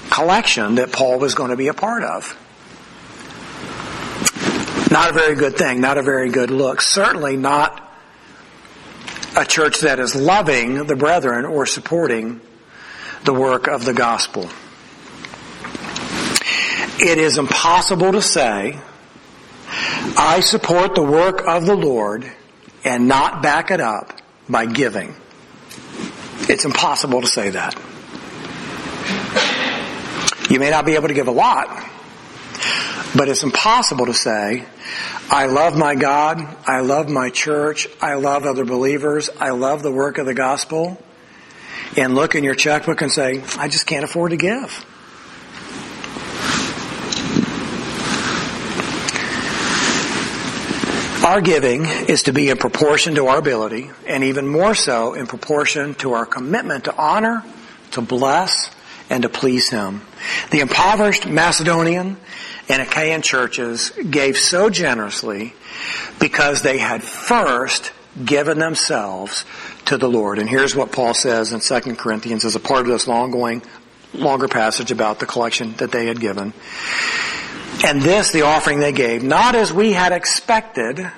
collection 0.10 0.76
that 0.76 0.92
Paul 0.92 1.20
was 1.20 1.36
going 1.36 1.52
to 1.52 1.58
be 1.58 1.68
a 1.68 1.74
part 1.74 2.04
of? 2.04 2.38
Not 4.92 5.10
a 5.10 5.14
very 5.14 5.36
good 5.36 5.56
thing, 5.56 5.80
not 5.80 5.98
a 5.98 6.04
very 6.04 6.30
good 6.30 6.52
look. 6.52 6.82
Certainly 6.82 7.38
not 7.38 7.90
a 9.38 9.46
church 9.46 9.80
that 9.82 10.00
is 10.00 10.16
loving 10.16 10.86
the 10.86 10.96
brethren 10.96 11.46
or 11.46 11.66
supporting 11.66 12.42
the 13.24 13.34
work 13.34 13.68
of 13.68 13.86
the 13.86 13.94
gospel. 13.94 14.50
It 17.00 17.18
is 17.18 17.38
impossible 17.38 18.12
to 18.12 18.22
say 18.22 18.80
I 20.18 20.42
support 20.42 20.96
the 20.96 21.04
work 21.04 21.48
of 21.48 21.66
the 21.66 21.76
Lord 21.76 22.30
and 22.84 23.08
not 23.08 23.42
back 23.42 23.72
it 23.72 23.80
up 23.80 24.20
by 24.50 24.66
giving. 24.66 25.16
It's 26.50 26.66
impossible 26.66 27.22
to 27.22 27.28
say 27.28 27.52
that. 27.52 27.76
You 30.50 30.60
may 30.60 30.70
not 30.70 30.86
be 30.86 30.96
able 30.96 31.08
to 31.08 31.14
give 31.14 31.28
a 31.28 31.32
lot, 31.32 31.68
but 33.16 33.30
it's 33.30 33.44
impossible 33.44 34.08
to 34.08 34.14
say, 34.14 34.66
I 35.30 35.46
love 35.46 35.78
my 35.78 35.96
God, 35.96 36.46
I 36.68 36.82
love 36.82 37.10
my 37.10 37.30
church, 37.30 37.88
I 38.02 38.16
love 38.16 38.46
other 38.46 38.66
believers, 38.66 39.30
I 39.40 39.52
love 39.52 39.82
the 39.82 39.92
work 39.92 40.18
of 40.18 40.26
the 40.26 40.34
gospel, 40.34 41.02
and 41.96 42.16
look 42.16 42.36
in 42.36 42.44
your 42.44 42.56
checkbook 42.56 43.02
and 43.02 43.12
say, 43.12 43.42
I 43.58 43.70
just 43.70 43.86
can't 43.86 44.04
afford 44.04 44.32
to 44.32 44.38
give. 44.38 44.86
Our 51.24 51.40
giving 51.40 51.86
is 51.86 52.24
to 52.24 52.34
be 52.34 52.50
in 52.50 52.58
proportion 52.58 53.14
to 53.16 53.28
our 53.28 53.38
ability, 53.38 53.92
and 54.08 54.24
even 54.24 54.48
more 54.48 54.74
so 54.74 55.14
in 55.14 55.28
proportion 55.28 55.94
to 55.96 56.14
our 56.14 56.26
commitment 56.26 56.86
to 56.86 56.98
honor, 56.98 57.44
to 57.92 58.02
bless, 58.02 58.72
and 59.08 59.22
to 59.22 59.30
please 59.30 59.70
Him. 59.70 60.02
The 60.50 60.62
impoverished 60.62 61.28
Macedonian 61.28 62.18
and 62.68 62.82
Achaean 62.82 63.22
churches 63.22 63.92
gave 64.10 64.36
so 64.36 64.72
generously 64.72 65.54
because 66.20 66.64
they 66.64 66.80
had 66.80 67.04
first 67.04 67.92
given 68.26 68.58
themselves 68.58 69.46
to 69.86 69.98
the 69.98 70.10
Lord. 70.10 70.40
And 70.40 70.50
here's 70.50 70.76
what 70.76 70.92
Paul 70.92 71.14
says 71.14 71.54
in 71.54 71.60
2 71.60 71.98
Corinthians 71.98 72.46
as 72.46 72.56
a 72.56 72.60
part 72.60 72.82
of 72.82 72.88
this 72.88 73.08
long 73.08 73.30
going, 73.30 73.62
longer 74.14 74.48
passage 74.48 74.92
about 74.92 75.20
the 75.20 75.28
collection 75.28 75.74
that 75.74 75.92
they 75.92 76.08
had 76.08 76.20
given. 76.20 76.54
And 77.84 78.02
this, 78.02 78.32
the 78.32 78.44
offering 78.44 78.80
they 78.80 78.92
gave, 78.92 79.24
not 79.24 79.56
as 79.56 79.74
we 79.74 79.92
had 79.92 80.12
expected, 80.12 81.12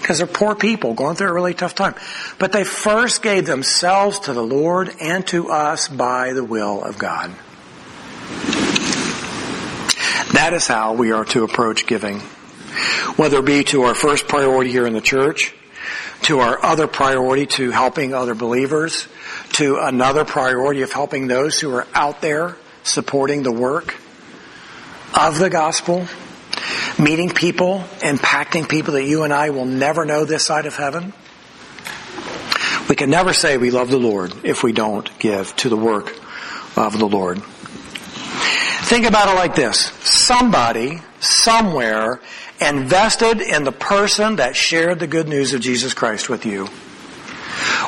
because 0.00 0.18
they're 0.18 0.26
poor 0.26 0.54
people 0.54 0.92
going 0.92 1.16
through 1.16 1.28
a 1.28 1.32
really 1.32 1.54
tough 1.54 1.74
time, 1.74 1.94
but 2.38 2.52
they 2.52 2.64
first 2.64 3.22
gave 3.22 3.46
themselves 3.46 4.20
to 4.20 4.34
the 4.34 4.42
Lord 4.42 4.94
and 5.00 5.26
to 5.28 5.50
us 5.50 5.88
by 5.88 6.34
the 6.34 6.44
will 6.44 6.84
of 6.84 6.98
God. 6.98 7.30
That 10.34 10.52
is 10.52 10.66
how 10.66 10.92
we 10.92 11.12
are 11.12 11.24
to 11.26 11.44
approach 11.44 11.86
giving. 11.86 12.20
Whether 13.16 13.38
it 13.38 13.46
be 13.46 13.64
to 13.64 13.84
our 13.84 13.94
first 13.94 14.28
priority 14.28 14.70
here 14.70 14.86
in 14.86 14.92
the 14.92 15.00
church, 15.00 15.54
to 16.22 16.40
our 16.40 16.62
other 16.62 16.86
priority 16.86 17.46
to 17.46 17.70
helping 17.70 18.12
other 18.12 18.34
believers, 18.34 19.08
to 19.54 19.78
another 19.78 20.24
priority 20.24 20.82
of 20.82 20.92
helping 20.92 21.28
those 21.28 21.60
who 21.60 21.74
are 21.74 21.86
out 21.94 22.20
there 22.20 22.56
supporting 22.82 23.42
the 23.42 23.52
work 23.52 23.94
of 25.14 25.38
the 25.38 25.48
gospel, 25.48 26.06
meeting 26.98 27.30
people, 27.30 27.84
impacting 28.00 28.68
people 28.68 28.94
that 28.94 29.04
you 29.04 29.22
and 29.22 29.32
I 29.32 29.50
will 29.50 29.64
never 29.64 30.04
know 30.04 30.24
this 30.24 30.44
side 30.44 30.66
of 30.66 30.76
heaven. 30.76 31.12
We 32.88 32.96
can 32.96 33.10
never 33.10 33.32
say 33.32 33.56
we 33.56 33.70
love 33.70 33.90
the 33.90 33.98
Lord 33.98 34.34
if 34.44 34.62
we 34.62 34.72
don't 34.72 35.08
give 35.18 35.54
to 35.56 35.68
the 35.68 35.76
work 35.76 36.14
of 36.76 36.98
the 36.98 37.06
Lord. 37.06 37.42
Think 37.42 39.06
about 39.06 39.28
it 39.28 39.36
like 39.36 39.54
this. 39.54 39.78
Somebody, 40.02 41.00
somewhere, 41.20 42.20
invested 42.60 43.40
in 43.40 43.64
the 43.64 43.72
person 43.72 44.36
that 44.36 44.56
shared 44.56 44.98
the 44.98 45.06
good 45.06 45.28
news 45.28 45.54
of 45.54 45.60
Jesus 45.60 45.94
Christ 45.94 46.28
with 46.28 46.44
you. 46.44 46.66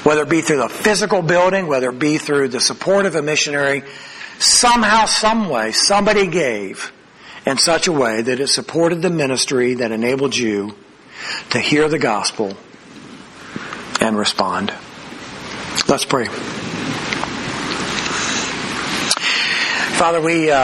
Whether 0.04 0.22
it 0.22 0.28
be 0.28 0.40
through 0.40 0.58
the 0.58 0.68
physical 0.68 1.20
building, 1.22 1.66
whether 1.66 1.90
it 1.90 1.98
be 1.98 2.18
through 2.18 2.48
the 2.48 2.60
support 2.60 3.04
of 3.04 3.14
a 3.14 3.22
missionary, 3.22 3.82
somehow, 4.38 5.06
someway, 5.06 5.72
somebody 5.72 6.28
gave 6.28 6.92
in 7.46 7.56
such 7.56 7.86
a 7.86 7.92
way 7.92 8.20
that 8.20 8.40
it 8.40 8.48
supported 8.48 9.00
the 9.00 9.10
ministry 9.10 9.74
that 9.74 9.92
enabled 9.92 10.36
you 10.36 10.74
to 11.50 11.60
hear 11.60 11.88
the 11.88 11.98
gospel 11.98 12.52
and 14.00 14.18
respond. 14.18 14.74
Let's 15.88 16.04
pray. 16.04 16.26
Father, 19.96 20.20
we 20.20 20.50
uh, 20.50 20.54